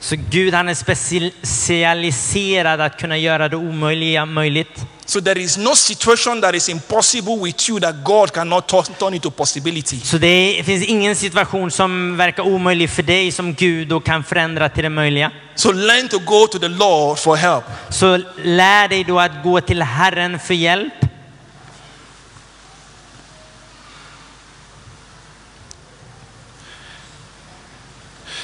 [0.00, 4.86] Så Gud han är specialiserad att kunna göra det omöjliga möjligt.
[5.06, 9.30] So there is no situation that is impossible with you that God cannot turn into
[9.30, 10.00] possibility.
[10.00, 14.68] Så det finns ingen situation som verkar omöjlig för dig som Gud då kan förändra
[14.68, 15.30] till det möjliga.
[15.54, 17.64] So learn to go to the Lord for help.
[17.88, 21.05] Så lär dig då att gå till Herren för hjälp.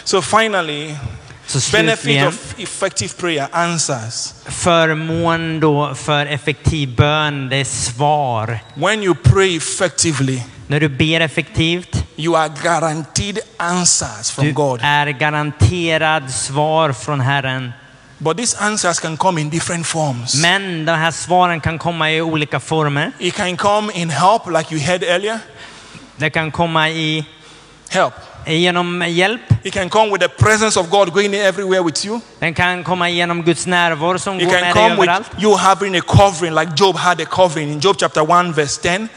[0.05, 0.95] So finally,
[1.47, 4.33] Så benefit of effective prayer answers.
[4.45, 8.59] förmån då för effektiv bön, det är svar.
[8.75, 14.81] When you pray effectively, När du ber effektivt, you are guaranteed answers from du God.
[14.83, 17.73] är garanterad svar från Herren.
[18.19, 20.35] But these answers can come in different forms.
[20.35, 23.13] Men de här svaren kan komma i olika former.
[23.19, 25.39] It can come in help, like you heard earlier.
[26.17, 27.25] Det kan komma i,
[27.89, 28.15] Help.
[28.47, 29.41] Genom hjälp.
[29.63, 32.21] It can come with the presence of God going everywhere with you.
[32.39, 35.27] Den kan komma genom Guds närvaro som It går can med dig överallt.
[35.39, 39.09] you having a covering, like Job had a covering in Job chapter 1, verse 10.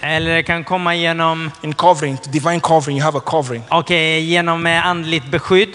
[0.00, 3.64] Eller det kan komma genom, In covering, divine covering, you have a covering.
[3.70, 5.68] okej, genom eh, andligt beskydd.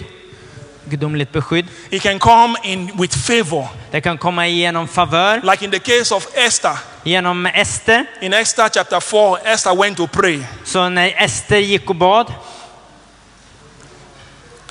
[0.86, 1.66] Gudomligt beskydd.
[1.90, 5.40] It can come in with favor, Det kan komma genom favör.
[5.50, 6.78] like in the case of Esther.
[7.04, 8.04] Genom Ester.
[8.20, 10.40] In Esther chapter 4, Esther went to pray.
[10.64, 12.32] Så när Ester gick och bad.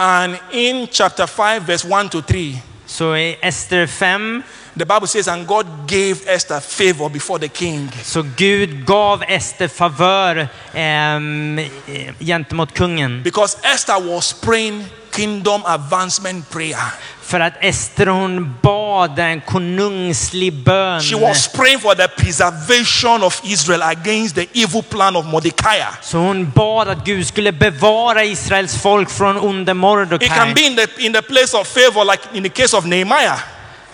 [0.05, 4.43] And in chapter 5, verse 1 to 3, Så i Ester 5.
[4.75, 7.89] the Bible says, And God gave Esther favor before the king.
[8.03, 13.23] Så Gud gav Ester favör ehm, eh, gentemot kungen.
[13.23, 14.83] Because Esther was praying
[15.15, 16.77] kingdom advancement prayer.
[17.21, 21.01] För att Ester hon bad en konungslig bön.
[21.01, 25.83] She was praying for the preservation of Israel against the evil plan of Mordecai.
[26.01, 30.53] Så hon bad att Gud skulle bevara Israels folk från onde It can Mordecai.
[30.53, 33.39] be in the, in the place of favor, like in the case of Nehemiah.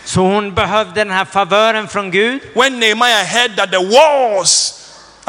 [0.05, 2.39] Så hon behövde den här favören från Gud.
[2.55, 4.78] When Nehemiah heard that the walls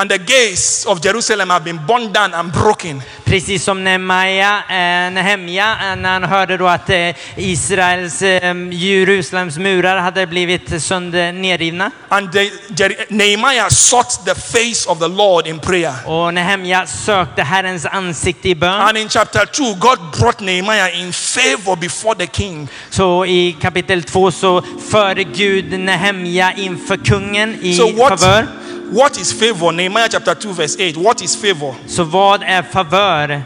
[0.01, 5.11] and the gates of Jerusalem have been burned down and broken, Precis som Nehemja, eh,
[5.13, 11.33] Nehemja eh, när han hörde då att eh, Israels, eh, Jerusalems murar hade blivit sönder
[11.33, 11.91] nedrivna.
[12.09, 15.95] and the, Jer- Nehemiah sought the face of the Lord in prayer.
[16.07, 18.81] Och Nehemja sökte Herrens ansikte i bön.
[18.81, 22.69] And in chapter 2, God brought Nehemiah in favor before the king.
[22.91, 28.47] Så i kapitel 2 så förde Gud Nehemja inför kungen i So, favör.
[28.93, 29.73] What is favor?
[29.73, 30.97] Nehemiah chapter 2, verse 8.
[30.97, 31.75] What is favor?
[31.87, 33.43] Så vad är favör?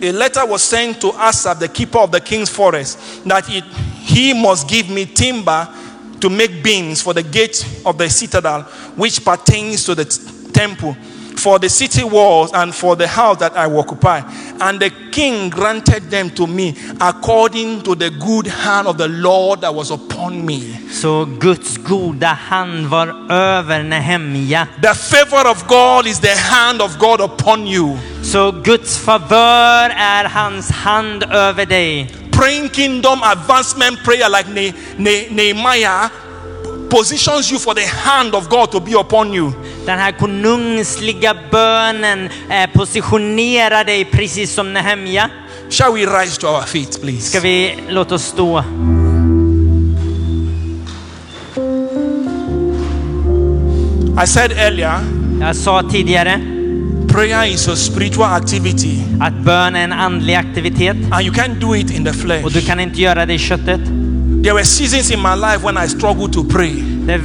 [0.00, 3.64] A letter was sent to Asaph, the keeper of the king's forest, that it,
[4.04, 5.66] he must give me timber
[6.20, 8.62] to make beams for the gate of the citadel,
[8.96, 10.96] which pertains to the t- temple,
[11.38, 14.20] for the city walls, and for the house that I will occupy.
[14.60, 19.60] And the king granted them to me according to the good hand of the Lord
[19.60, 20.60] that was upon me.
[20.90, 24.66] Så Guds goda hand var över Nehemja.
[24.82, 27.98] The favor of God is the hand of God upon you.
[28.22, 32.08] Så Guds favör är hans hand över dig.
[32.32, 36.08] praying kingdom advancement prayer like ne- Ne- Nehemiah
[36.90, 39.52] positions you for the hand of God to be upon you.
[39.86, 45.30] Den här konungsliga bönen eh, positionerar dig precis som Nehemja.
[45.70, 47.20] Shall we rise to our feet, please?
[47.30, 48.64] Ska vi låta oss stå?
[54.24, 54.98] I said earlier,
[55.40, 56.40] Jag sa tidigare
[57.08, 61.76] prayer is a spiritual activity, att bön är en andlig aktivitet and you can't do
[61.76, 62.44] it in the flesh.
[62.44, 63.80] och du kan inte göra det i köttet.
[64.42, 66.74] There were seasons in my life when I struggled to pray.
[67.06, 67.20] Det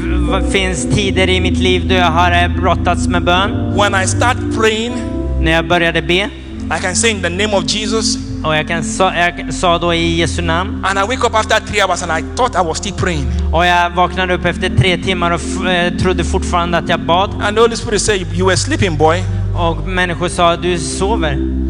[0.52, 3.74] finns tider i mitt liv då jag har eh, brottats med bön.
[3.76, 4.94] When I start praying,
[5.42, 6.30] När jag började be
[6.78, 9.94] I can say in the name of Jesus, och jag, kan, sa, jag sa då
[9.94, 12.78] i Jesu namn and I wake up after three hours and I thought I was
[12.78, 13.28] still praying.
[13.54, 17.30] och jag vaknade upp efter tre timmar och eh, trodde fortfarande att jag bad.
[17.42, 19.24] And the Holy Spirit said, You were sleeping, boy.
[19.56, 21.63] Och människor sa du sover.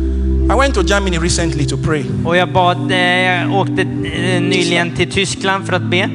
[0.49, 2.05] I went to Germany recently to pray.
[2.25, 6.07] Och jag bad, eh, åkte eh, nyligen till Tyskland för att be.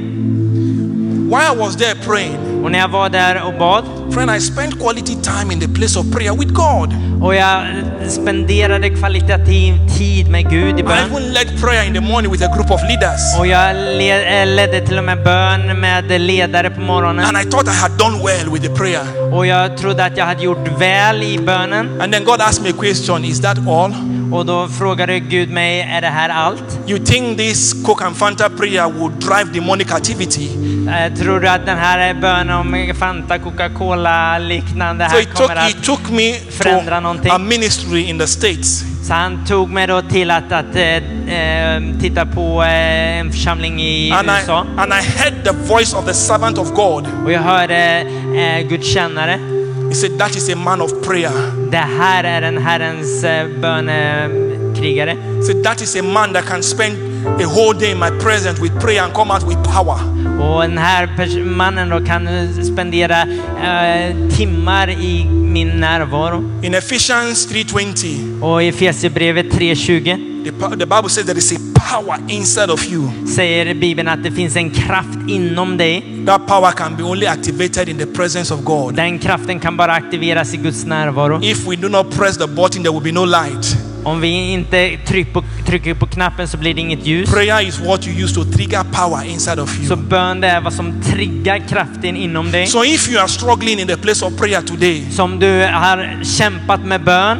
[1.28, 4.78] While I was there praying, Och när jag var där och bad Friend, I spent
[4.78, 6.94] quality time in the place of prayer with God.
[7.22, 7.62] och jag
[8.08, 10.98] spenderade kvalitativ tid med Gud i I bön.
[11.10, 13.20] even led prayer in the morning with a group of leaders.
[13.38, 17.24] Och jag le- ledde till och med bön med ledare på morgonen.
[17.24, 19.34] And I thought I had done well with the prayer.
[19.34, 22.00] Och jag trodde att jag hade gjort väl i bönen.
[22.00, 23.94] And then God asked me a question Is that all?
[24.32, 26.78] Och då frågade Gud mig, är det här allt?
[26.86, 30.48] You think this Coke and Fanta prayer would drive demonic activity?
[30.88, 33.97] Eh, Tror du att den här bönen om Fanta, Coca-Cola,
[34.38, 37.30] liknande So här he took, kommer he took me förändra någonting.
[37.32, 38.84] a ministry in the States.
[39.02, 44.10] Så han tog mig då till att, att eh, titta på eh, en församling i
[44.12, 44.66] And I, USA.
[44.76, 47.06] and I heard the voice of the servant of God.
[47.24, 48.00] Och jag hörde
[48.36, 49.38] eh, Guds kännare.
[49.88, 51.30] He said, That is a man of prayer.
[51.70, 55.10] Det här är en Herrens eh, bönekrigare.
[55.36, 56.96] He said, That is a man that can spend
[57.26, 59.98] a whole day in my presence with prayer and come out with power.
[60.40, 62.28] Och den här mannen då kan
[62.64, 63.22] spendera
[63.62, 66.44] eh, timmar i min närvaro.
[66.62, 72.18] In Ephesians 3:20, Och i Efesierbrevet 3.20 the, the Bible says there is a power
[72.28, 73.26] inside of you.
[73.26, 76.24] säger Bibeln att det finns en kraft inom dig.
[76.26, 78.94] That power can be only activated in the presence of God.
[78.94, 81.40] Den kraften kan bara aktiveras i Guds närvaro.
[81.42, 83.87] If we do not press the button, there will be no light.
[84.08, 87.30] Om vi inte tryck på, trycker på knappen så blir det inget ljus.
[87.30, 89.96] Prayer is what you use to trigger power inside of Så you.
[89.96, 92.66] bön det är vad som triggar kraften inom dig.
[92.66, 96.84] So if you are struggling in the place of prayer today Som du har kämpat
[96.84, 97.38] med bön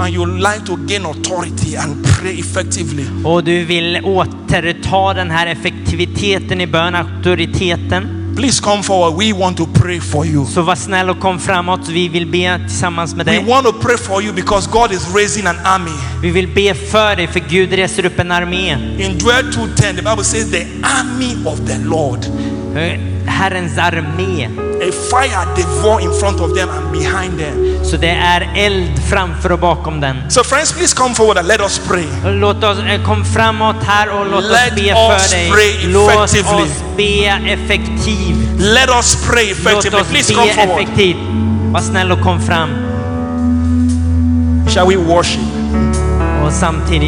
[0.00, 5.46] and you like to gain authority and pray effectively, och du vill återta den här
[5.46, 8.21] effektiviteten i bön, auktoriteten.
[8.36, 9.18] Please come forward.
[9.18, 10.46] We want to pray for you.
[10.46, 11.88] Så var snäll och kom framåt.
[11.88, 15.46] Vi vill be tillsammans med We want to pray for you because God is raising
[15.46, 15.98] an army.
[16.22, 18.72] Vi vill be för dig för Gud reser upp en armé.
[18.98, 22.20] In Joel 2:10, the Bible says the army of the Lord.
[23.26, 24.48] Herrens armé.
[24.82, 27.84] A fire devour in front of them and behind them.
[27.84, 30.16] Så det är eld framför och bakom den.
[30.30, 32.04] So friends, please come forward and let us pray.
[32.24, 35.50] Låt oss eh, kom framåt här och låt oss Let be us för dig.
[35.50, 36.62] pray Låt effectively.
[36.62, 38.60] oss be effektivt.
[38.60, 40.00] Let us pray Låt effectively.
[40.00, 40.82] oss Please come be forward.
[40.82, 41.16] effektivt.
[41.72, 42.70] Var snäll och kom fram.
[44.68, 45.40] Shall we worship?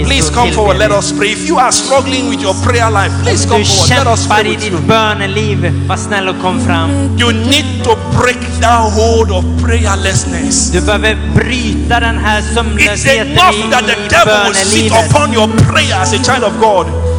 [0.05, 0.79] Please come forward.
[0.79, 1.33] Let us pray.
[1.33, 3.91] If you are struggling with your prayer life, please come forward.
[3.91, 4.71] Let us pray with you.
[4.71, 6.61] ditt böneliv, var snäll och kom.
[7.19, 10.71] You need to break that hold of prayerlessness.
[10.73, 16.03] Du behöver bryta den här It's enough that the devil will sit upon your prayer
[16.03, 17.14] as a child of God.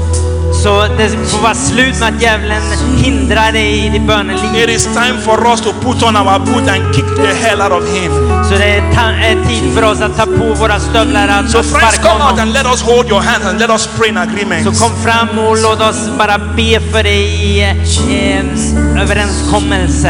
[0.65, 2.61] Så det får vara slut med att djävulen
[2.97, 4.69] hindrar dig i ditt It böneliv.
[4.69, 7.89] is time for us to put on our boot and kick the hell out of
[7.95, 8.11] him.
[8.49, 12.13] Så det är, tid för oss att ta på våra stövlar att So friends, come
[12.13, 12.39] out honom.
[12.39, 14.63] and let us hold your hands and let us pray in agreement.
[14.77, 20.09] Så kom fram och låt oss bara be för dig i eh, överenskommelse.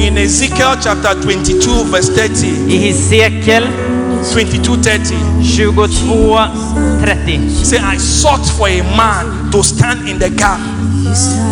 [0.00, 3.68] In Ezekiel chapter 22, verse 30, I Hesekiel
[4.30, 6.36] 22 30, 22,
[7.04, 10.60] 30 say, I sought for a man to stand in the gap,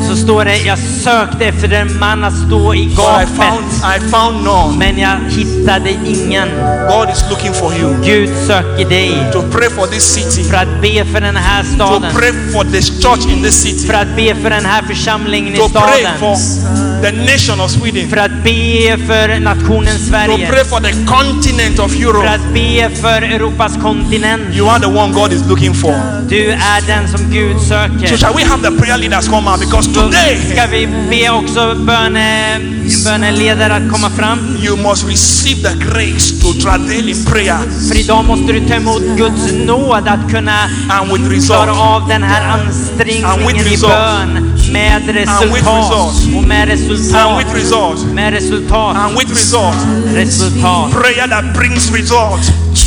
[0.09, 4.03] så står det jag sökte efter en man att stå i but I found, gapet.
[4.03, 4.77] I found none.
[4.79, 6.49] Men jag hittade ingen.
[6.89, 10.81] God is looking for you Gud söker dig to pray for this city, för att
[10.83, 12.13] be för den här to staden.
[12.15, 15.59] pray for this church in this city, För att be för den här församlingen i
[15.59, 17.03] to pray for staden.
[17.03, 20.47] the nation of Sweden, För att be för nationen to Sverige.
[20.51, 22.29] pray for the continent of För Europe.
[22.29, 24.43] att be för Europas kontinent.
[24.55, 25.95] You are the one God is looking for.
[26.29, 28.17] Du är den som Gud So söker.
[28.17, 32.55] shall we have the prayer leaders come out because today ska vi be också böne,
[32.55, 32.61] eh,
[33.05, 34.39] böneledare att komma fram.
[34.63, 39.03] you must receive the grace to travail in prayer För idag måste du ta emot
[39.17, 40.59] Guds nåd att kunna
[40.91, 41.79] and with klara result.
[41.81, 43.93] av den här And ansträngningen with i result.
[43.93, 46.13] bön med resultat.
[46.37, 47.39] Och med And resultat.
[47.39, 48.05] with result.
[48.15, 48.97] Med resultat.
[48.97, 49.77] And with result.
[50.15, 50.91] Resultat.
[50.93, 52.41] Prayer that brings result.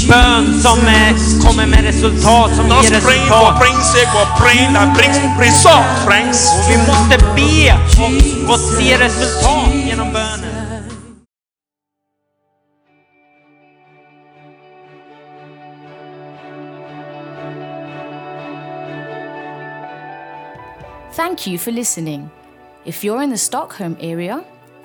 [0.07, 0.79] Bön som
[1.47, 3.59] kommer med resultat, som ger resultat.
[3.59, 6.51] praying sake, but praying that brings result, friends.
[6.53, 7.73] Och vi måste be
[8.03, 10.53] och, och se resultat genom bönen.
[21.15, 22.29] Thank you for listening.
[22.85, 24.43] If you're in the Stockholm area,